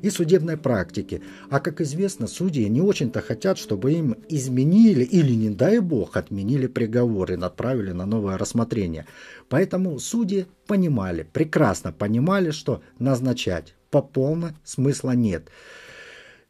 и 0.00 0.10
судебной 0.10 0.56
практики. 0.56 1.22
А, 1.50 1.58
как 1.58 1.80
известно, 1.80 2.28
судьи 2.28 2.68
не 2.68 2.80
очень-то 2.80 3.20
хотят, 3.20 3.58
чтобы 3.58 3.92
им 3.92 4.16
изменили 4.28 5.02
или, 5.02 5.32
не 5.32 5.50
дай 5.50 5.80
бог, 5.80 6.19
отменили 6.20 6.66
приговор 6.68 7.32
и 7.32 7.36
направили 7.36 7.90
на 7.90 8.06
новое 8.06 8.38
рассмотрение. 8.38 9.06
Поэтому 9.48 9.98
судьи 9.98 10.46
понимали, 10.66 11.26
прекрасно 11.30 11.92
понимали, 11.92 12.52
что 12.52 12.82
назначать 12.98 13.74
по 13.90 14.00
полной 14.00 14.52
смысла 14.64 15.10
нет. 15.10 15.48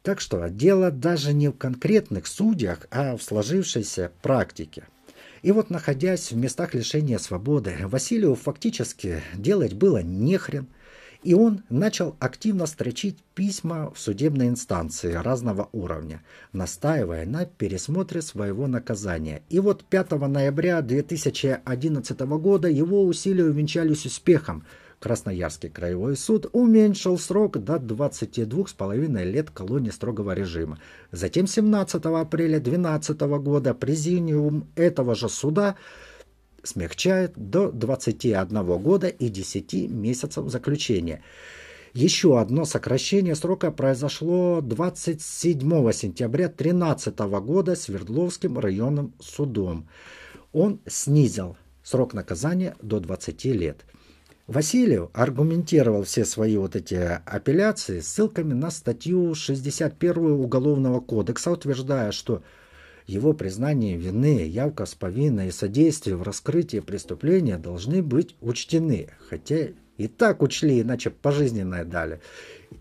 Так 0.03 0.21
что 0.21 0.47
дело 0.49 0.91
даже 0.91 1.33
не 1.33 1.49
в 1.49 1.53
конкретных 1.53 2.27
судьях, 2.27 2.87
а 2.91 3.17
в 3.17 3.23
сложившейся 3.23 4.11
практике. 4.21 4.87
И 5.41 5.51
вот 5.51 5.69
находясь 5.71 6.31
в 6.31 6.37
местах 6.37 6.75
лишения 6.75 7.17
свободы, 7.17 7.75
Василию 7.83 8.35
фактически 8.35 9.23
делать 9.35 9.73
было 9.73 10.03
нехрен– 10.03 10.67
и 11.23 11.33
он 11.33 11.63
начал 11.69 12.15
активно 12.19 12.65
строчить 12.65 13.17
письма 13.35 13.91
в 13.91 13.99
судебной 13.99 14.47
инстанции 14.47 15.13
разного 15.13 15.69
уровня, 15.71 16.23
настаивая 16.51 17.25
на 17.25 17.45
пересмотре 17.45 18.21
своего 18.21 18.67
наказания. 18.67 19.43
И 19.49 19.59
вот 19.59 19.83
5 19.85 20.11
ноября 20.11 20.81
2011 20.81 22.19
года 22.19 22.67
его 22.67 23.05
усилия 23.05 23.45
увенчались 23.45 24.05
успехом. 24.05 24.65
Красноярский 24.99 25.69
краевой 25.69 26.15
суд 26.15 26.47
уменьшил 26.51 27.17
срок 27.17 27.57
до 27.57 27.77
22,5 27.77 29.23
лет 29.23 29.49
колонии 29.49 29.89
строгого 29.89 30.33
режима. 30.33 30.77
Затем 31.11 31.47
17 31.47 32.05
апреля 32.05 32.59
2012 32.59 33.19
года 33.41 33.73
президиум 33.73 34.67
этого 34.75 35.15
же 35.15 35.27
суда 35.27 35.75
смягчает 36.63 37.33
до 37.35 37.71
21 37.71 38.63
года 38.79 39.07
и 39.07 39.29
10 39.29 39.89
месяцев 39.89 40.49
заключения. 40.49 41.23
Еще 41.93 42.39
одно 42.39 42.63
сокращение 42.63 43.35
срока 43.35 43.69
произошло 43.71 44.61
27 44.61 45.91
сентября 45.91 46.47
2013 46.47 47.19
года 47.19 47.75
Свердловским 47.75 48.57
районным 48.57 49.13
судом. 49.19 49.89
Он 50.53 50.79
снизил 50.87 51.57
срок 51.83 52.13
наказания 52.13 52.75
до 52.81 52.99
20 52.99 53.45
лет. 53.45 53.85
Васильев 54.47 55.09
аргументировал 55.13 56.03
все 56.03 56.25
свои 56.25 56.57
вот 56.57 56.75
эти 56.75 56.95
апелляции 56.95 57.99
ссылками 57.99 58.53
на 58.53 58.71
статью 58.71 59.33
61 59.33 60.17
Уголовного 60.17 60.99
кодекса, 60.99 61.51
утверждая, 61.51 62.11
что 62.11 62.43
его 63.11 63.33
признание 63.33 63.97
вины, 63.97 64.47
явка 64.47 64.85
с 64.85 64.95
повинной 64.95 65.49
и 65.49 65.51
содействие 65.51 66.15
в 66.15 66.23
раскрытии 66.23 66.79
преступления 66.79 67.57
должны 67.57 68.01
быть 68.01 68.37
учтены, 68.39 69.09
хотя 69.29 69.67
и 69.97 70.07
так 70.07 70.41
учли, 70.41 70.81
иначе 70.81 71.09
пожизненное 71.09 71.83
дали. 71.83 72.21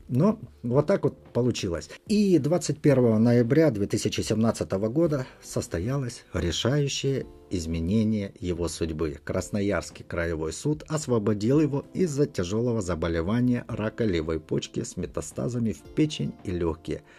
Но 0.08 0.38
вот 0.62 0.86
так 0.86 1.02
вот 1.02 1.18
получилось. 1.32 1.90
И 2.06 2.38
21 2.38 3.22
ноября 3.22 3.72
2017 3.72 4.70
года 4.70 5.26
состоялось 5.42 6.24
решающее 6.32 7.26
изменение 7.50 8.32
его 8.38 8.68
судьбы. 8.68 9.18
Красноярский 9.24 10.04
краевой 10.04 10.52
суд 10.52 10.84
освободил 10.86 11.60
его 11.60 11.84
из-за 11.92 12.26
тяжелого 12.26 12.80
заболевания 12.82 13.64
рака 13.66 14.04
левой 14.04 14.38
почки 14.38 14.84
с 14.84 14.96
метастазами 14.96 15.72
в 15.72 15.82
печень 15.94 16.32
и 16.44 16.52
легкие– 16.52 17.02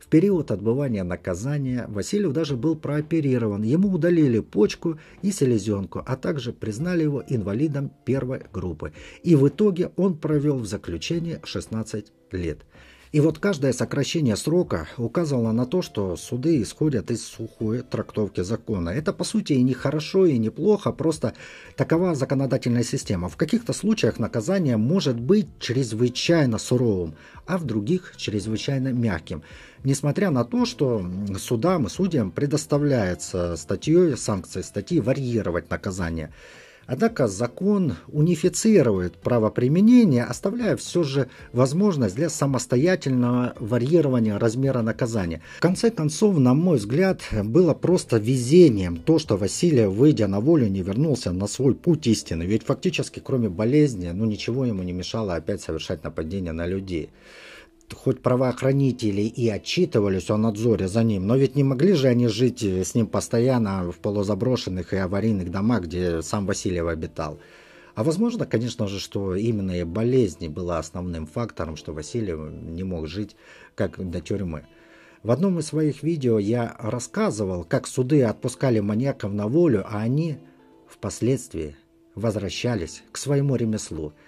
в 0.00 0.06
период 0.06 0.50
отбывания 0.50 1.04
наказания 1.04 1.84
Васильев 1.88 2.32
даже 2.32 2.56
был 2.56 2.74
прооперирован. 2.74 3.62
Ему 3.62 3.92
удалили 3.92 4.40
почку 4.40 4.98
и 5.20 5.30
селезенку, 5.30 6.02
а 6.04 6.16
также 6.16 6.54
признали 6.54 7.02
его 7.02 7.22
инвалидом 7.28 7.92
первой 8.06 8.42
группы. 8.50 8.92
И 9.22 9.36
в 9.36 9.46
итоге 9.46 9.92
он 9.96 10.16
провел 10.16 10.56
в 10.56 10.66
заключении 10.66 11.38
16 11.44 12.06
лет. 12.32 12.64
И 13.12 13.18
вот 13.18 13.40
каждое 13.40 13.72
сокращение 13.72 14.36
срока 14.36 14.86
указывало 14.96 15.50
на 15.50 15.66
то, 15.66 15.82
что 15.82 16.14
суды 16.16 16.62
исходят 16.62 17.10
из 17.10 17.24
сухой 17.24 17.82
трактовки 17.82 18.42
закона. 18.42 18.90
Это 18.90 19.12
по 19.12 19.24
сути 19.24 19.54
и 19.54 19.62
не 19.62 19.74
хорошо, 19.74 20.26
и 20.26 20.38
не 20.38 20.48
плохо, 20.48 20.92
просто 20.92 21.34
такова 21.74 22.14
законодательная 22.14 22.84
система. 22.84 23.28
В 23.28 23.36
каких-то 23.36 23.72
случаях 23.72 24.20
наказание 24.20 24.76
может 24.76 25.18
быть 25.18 25.48
чрезвычайно 25.58 26.58
суровым, 26.58 27.16
а 27.46 27.58
в 27.58 27.64
других 27.64 28.14
чрезвычайно 28.16 28.92
мягким. 28.92 29.42
Несмотря 29.82 30.30
на 30.30 30.44
то, 30.44 30.64
что 30.64 31.04
судам 31.36 31.86
и 31.86 31.90
судьям 31.90 32.30
предоставляется 32.30 33.56
статьей, 33.56 34.16
санкцией 34.16 34.62
статьи 34.62 35.00
варьировать 35.00 35.68
наказание. 35.68 36.32
Однако 36.86 37.28
закон 37.28 37.94
унифицирует 38.08 39.14
правоприменение, 39.16 40.24
оставляя 40.24 40.76
все 40.76 41.02
же 41.02 41.28
возможность 41.52 42.16
для 42.16 42.28
самостоятельного 42.28 43.54
варьирования 43.60 44.38
размера 44.38 44.82
наказания. 44.82 45.40
В 45.58 45.60
конце 45.60 45.90
концов, 45.90 46.38
на 46.38 46.54
мой 46.54 46.78
взгляд, 46.78 47.22
было 47.44 47.74
просто 47.74 48.16
везением 48.16 48.96
то, 48.96 49.18
что 49.18 49.36
Василий, 49.36 49.86
выйдя 49.86 50.26
на 50.26 50.40
волю, 50.40 50.68
не 50.68 50.82
вернулся 50.82 51.32
на 51.32 51.46
свой 51.46 51.74
путь 51.74 52.06
истины. 52.06 52.42
Ведь 52.42 52.64
фактически, 52.64 53.20
кроме 53.20 53.48
болезни, 53.48 54.10
ну 54.10 54.24
ничего 54.24 54.64
ему 54.64 54.82
не 54.82 54.92
мешало 54.92 55.34
опять 55.34 55.60
совершать 55.60 56.02
нападения 56.02 56.52
на 56.52 56.66
людей 56.66 57.10
хоть 57.94 58.22
правоохранители 58.22 59.22
и 59.22 59.48
отчитывались 59.48 60.30
о 60.30 60.36
надзоре 60.36 60.88
за 60.88 61.02
ним, 61.02 61.26
но 61.26 61.36
ведь 61.36 61.56
не 61.56 61.64
могли 61.64 61.94
же 61.94 62.08
они 62.08 62.28
жить 62.28 62.62
с 62.62 62.94
ним 62.94 63.06
постоянно 63.06 63.90
в 63.90 63.98
полузаброшенных 63.98 64.92
и 64.92 64.96
аварийных 64.96 65.50
домах, 65.50 65.82
где 65.82 66.22
сам 66.22 66.46
Васильев 66.46 66.86
обитал. 66.86 67.38
А 67.94 68.04
возможно, 68.04 68.46
конечно 68.46 68.86
же, 68.86 69.00
что 69.00 69.34
именно 69.34 69.72
и 69.72 69.84
болезнь 69.84 70.48
была 70.48 70.78
основным 70.78 71.26
фактором, 71.26 71.76
что 71.76 71.92
Васильев 71.92 72.38
не 72.50 72.82
мог 72.82 73.08
жить 73.08 73.36
как 73.74 73.98
до 74.10 74.20
тюрьмы. 74.20 74.66
В 75.22 75.30
одном 75.30 75.58
из 75.58 75.66
своих 75.66 76.02
видео 76.02 76.38
я 76.38 76.76
рассказывал, 76.78 77.64
как 77.64 77.86
суды 77.86 78.22
отпускали 78.22 78.80
маньяков 78.80 79.32
на 79.32 79.48
волю, 79.48 79.84
а 79.86 80.00
они 80.00 80.38
впоследствии 80.88 81.76
возвращались 82.14 83.02
к 83.12 83.18
своему 83.18 83.56
ремеслу– 83.56 84.12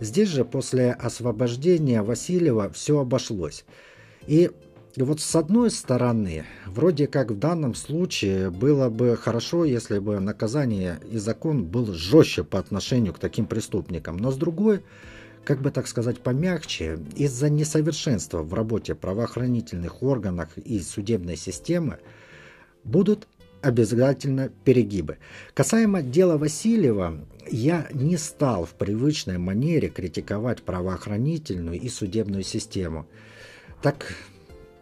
Здесь 0.00 0.28
же 0.28 0.44
после 0.44 0.92
освобождения 0.92 2.02
Васильева 2.02 2.70
все 2.70 3.00
обошлось. 3.00 3.64
И 4.26 4.50
вот 4.96 5.20
с 5.20 5.36
одной 5.36 5.70
стороны, 5.70 6.44
вроде 6.66 7.06
как 7.06 7.30
в 7.30 7.38
данном 7.38 7.74
случае 7.74 8.50
было 8.50 8.88
бы 8.88 9.16
хорошо, 9.16 9.64
если 9.64 9.98
бы 9.98 10.18
наказание 10.20 11.00
и 11.10 11.18
закон 11.18 11.64
был 11.64 11.92
жестче 11.92 12.44
по 12.44 12.58
отношению 12.58 13.14
к 13.14 13.18
таким 13.18 13.46
преступникам. 13.46 14.16
Но 14.16 14.30
с 14.30 14.36
другой, 14.36 14.82
как 15.44 15.60
бы 15.60 15.70
так 15.70 15.86
сказать, 15.86 16.20
помягче, 16.20 16.98
из-за 17.14 17.50
несовершенства 17.50 18.42
в 18.42 18.52
работе 18.54 18.94
правоохранительных 18.94 20.02
органов 20.02 20.56
и 20.56 20.80
судебной 20.80 21.36
системы 21.36 21.98
будут 22.84 23.28
обязательно 23.66 24.48
перегибы. 24.64 25.18
Касаемо 25.54 26.00
дела 26.00 26.38
Васильева, 26.38 27.24
я 27.50 27.88
не 27.92 28.16
стал 28.16 28.64
в 28.64 28.74
привычной 28.74 29.38
манере 29.38 29.88
критиковать 29.88 30.62
правоохранительную 30.62 31.80
и 31.80 31.88
судебную 31.88 32.44
систему. 32.44 33.06
Так 33.82 34.14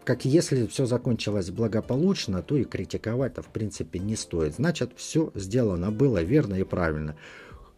как 0.04 0.26
если 0.26 0.66
все 0.66 0.84
закончилось 0.84 1.50
благополучно, 1.50 2.42
то 2.42 2.56
и 2.56 2.64
критиковать-то 2.64 3.40
в 3.40 3.46
принципе 3.46 3.98
не 4.00 4.16
стоит. 4.16 4.56
Значит, 4.56 4.92
все 4.96 5.32
сделано 5.34 5.90
было 5.90 6.22
верно 6.22 6.56
и 6.56 6.64
правильно. 6.64 7.16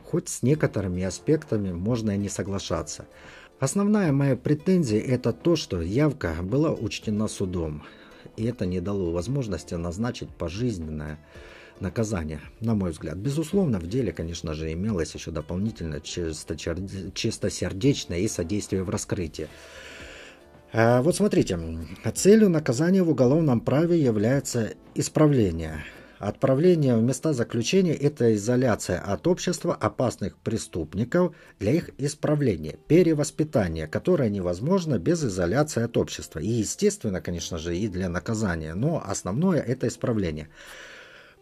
Хоть 0.03 0.29
с 0.29 0.43
некоторыми 0.43 1.05
аспектами 1.05 1.73
можно 1.73 2.11
и 2.11 2.19
не 2.19 2.29
соглашаться. 2.29 3.07
Основная 3.61 4.11
моя 4.11 4.37
претензия 4.37 5.01
это 5.01 5.33
то, 5.33 5.55
что 5.55 5.81
явка 5.81 6.35
была 6.43 6.73
учтена 6.73 7.29
судом 7.29 7.85
и 8.37 8.45
это 8.45 8.67
не 8.67 8.81
дало 8.81 9.13
возможности 9.13 9.75
назначить 9.75 10.31
пожизненное 10.31 11.19
наказание, 11.81 12.41
на 12.61 12.75
мой 12.75 12.91
взгляд. 12.91 13.17
Безусловно, 13.17 13.79
в 13.79 13.87
деле, 13.87 14.13
конечно 14.13 14.55
же, 14.55 14.73
имелось 14.73 15.15
еще 15.15 15.31
дополнительно 15.31 16.01
чистосердечное 16.01 18.19
и 18.19 18.29
содействие 18.29 18.83
в 18.83 18.91
раскрытии. 18.91 19.49
А 20.73 21.03
вот 21.03 21.17
смотрите, 21.17 21.59
целью 22.15 22.49
наказания 22.49 23.03
в 23.03 23.11
уголовном 23.11 23.61
праве 23.61 24.01
является 24.01 24.73
исправление– 24.95 25.85
Отправление 26.27 26.97
в 26.97 27.03
места 27.05 27.33
заключения– 27.33 27.95
это 27.95 28.35
изоляция 28.35 28.99
от 28.99 29.29
общества 29.29 29.77
опасных 29.77 30.37
преступников 30.39 31.37
для 31.61 31.75
их 31.75 31.91
исправления, 31.99 32.79
перевоспитания, 32.89 33.87
которое 33.87 34.29
невозможно 34.29 34.99
без 34.99 35.23
изоляции 35.23 35.85
от 35.85 35.97
общества. 35.97 36.41
И, 36.41 36.49
естественно, 36.49 37.21
конечно 37.21 37.59
же, 37.59 37.77
и 37.77 37.87
для 37.87 38.09
наказания, 38.09 38.75
но 38.75 39.01
основное– 39.07 39.61
это 39.69 39.87
исправление. 39.87 40.49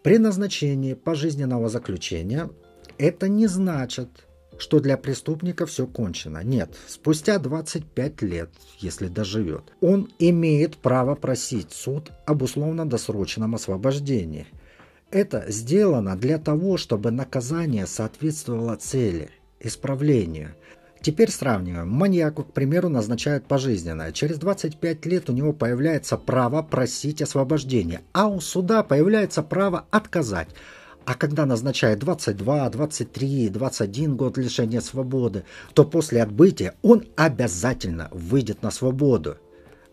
При 0.03 0.19
назначении 0.19 0.93
пожизненного 0.93 1.71
заключения 1.71 2.51
это 2.99 3.27
не 3.27 3.47
значит, 3.47 4.11
что 4.59 4.81
для 4.81 4.99
преступника 4.99 5.65
все 5.65 5.87
кончено. 5.87 6.45
Нет, 6.45 6.77
спустя 6.89 7.39
25 7.39 8.21
лет, 8.21 8.51
если 8.81 9.09
доживет, 9.09 9.63
он 9.81 10.13
имеет 10.19 10.77
право 10.77 11.15
просить 11.15 11.73
суд 11.73 12.11
об 12.27 12.43
условно-досрочном 12.43 13.55
освобождении– 13.55 14.47
это 15.15 15.45
сделано 15.47 16.17
для 16.17 16.39
того, 16.39 16.77
чтобы 16.77 17.13
наказание 17.13 17.87
соответствовало 17.87 18.75
цели, 18.75 19.31
исправлению. 19.61 20.57
Теперь 21.01 21.31
сравниваем. 21.31 21.89
Маньяку, 21.89 22.43
к 22.43 22.53
примеру, 22.53 22.89
назначают 22.89 23.47
пожизненное. 23.47 24.11
Через 24.11 24.39
25 24.39 25.07
лет 25.07 25.31
у 25.31 25.33
него 25.33 25.53
появляется 25.53 26.17
право 26.17 26.63
просить 26.63 27.23
освобождения, 27.23 28.01
а 28.13 28.27
у 28.27 28.41
суда 28.41 28.83
появляется 28.83 29.43
право 29.43 29.85
отказать. 29.91 30.49
А 31.05 31.15
когда 31.15 31.47
назначают 31.47 32.01
22, 32.01 32.71
23, 32.71 33.49
21 33.51 34.17
год 34.17 34.37
лишения 34.37 34.81
свободы, 34.81 35.45
то 35.75 35.85
после 35.85 36.23
отбытия 36.23 36.75
он 36.83 37.05
обязательно 37.15 38.09
выйдет 38.11 38.63
на 38.63 38.73
свободу. 38.73 39.37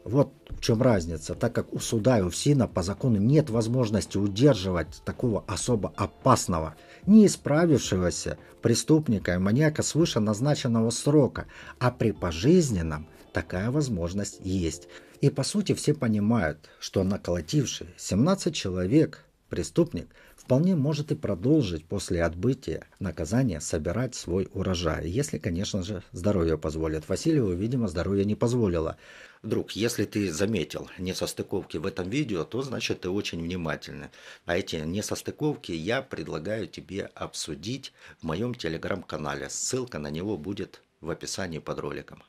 Вот 0.04 0.34
в 0.50 0.62
чем 0.62 0.82
разница, 0.82 1.36
так 1.36 1.54
как 1.54 1.74
у 1.74 1.80
суда 1.80 2.20
и 2.20 2.22
у 2.22 2.30
ФСИНа 2.30 2.68
по 2.68 2.82
закону 2.82 3.18
нет 3.18 3.50
возможности 3.50 4.18
удерживать 4.18 5.02
такого 5.06 5.44
особо 5.48 5.94
опасного, 5.96 6.76
не 7.06 7.26
исправившегося 7.26 8.38
преступника 8.62 9.36
и 9.36 9.38
маньяка 9.38 9.84
свыше 9.84 10.20
назначенного 10.20 10.90
срока, 10.90 11.46
а 11.80 11.92
при 11.92 12.12
пожизненном 12.12 13.08
такая 13.32 13.72
возможность 13.72 14.40
есть. 14.44 14.88
И 15.22 15.30
по 15.30 15.44
сути 15.44 15.74
все 15.74 15.94
понимают, 15.94 16.70
что 16.80 17.04
наколотивший 17.04 17.88
17 17.98 18.56
человек 18.56 19.26
преступник 19.50 20.08
вполне 20.36 20.76
может 20.76 21.12
и 21.12 21.16
продолжить 21.16 21.86
после 21.86 22.24
отбытия 22.24 22.86
наказания 23.00 23.62
собирать 23.62 24.16
свой 24.16 24.50
урожай, 24.54 25.08
если, 25.08 25.38
конечно 25.38 25.84
же, 25.84 26.02
здоровье 26.12 26.58
позволит. 26.58 27.08
Васильеву, 27.08 27.52
видимо, 27.52 27.88
здоровье 27.88 28.26
не 28.26 28.36
позволило. 28.36 28.98
Друг, 29.44 29.72
если 29.72 30.06
ты 30.06 30.32
заметил 30.32 30.88
несостыковки 31.00 31.78
в 31.78 31.88
этом 31.88 32.10
видео, 32.10 32.44
то 32.44 32.62
значит 32.62 33.02
ты 33.02 33.10
очень 33.10 33.42
внимательный. 33.42 34.10
А 34.46 34.56
эти 34.56 34.76
несостыковки 34.76 35.72
я 35.72 36.04
предлагаю 36.04 36.68
тебе 36.68 37.10
обсудить 37.16 37.92
в 38.20 38.24
моем 38.24 38.54
телеграм-канале. 38.54 39.50
Ссылка 39.50 39.98
на 39.98 40.12
него 40.12 40.38
будет 40.38 40.84
в 41.02 41.10
описании 41.10 41.58
под 41.58 41.80
роликом. 41.80 42.24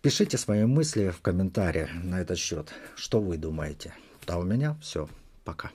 Пишите 0.00 0.38
свои 0.38 0.64
мысли 0.64 1.10
в 1.10 1.20
комментариях 1.20 1.90
на 1.92 2.22
этот 2.22 2.38
счет. 2.38 2.72
Что 2.96 3.20
вы 3.20 3.36
думаете? 3.36 3.94
А 4.26 4.38
у 4.38 4.42
меня 4.42 4.78
все. 4.80 5.06
Пока. 5.44 5.70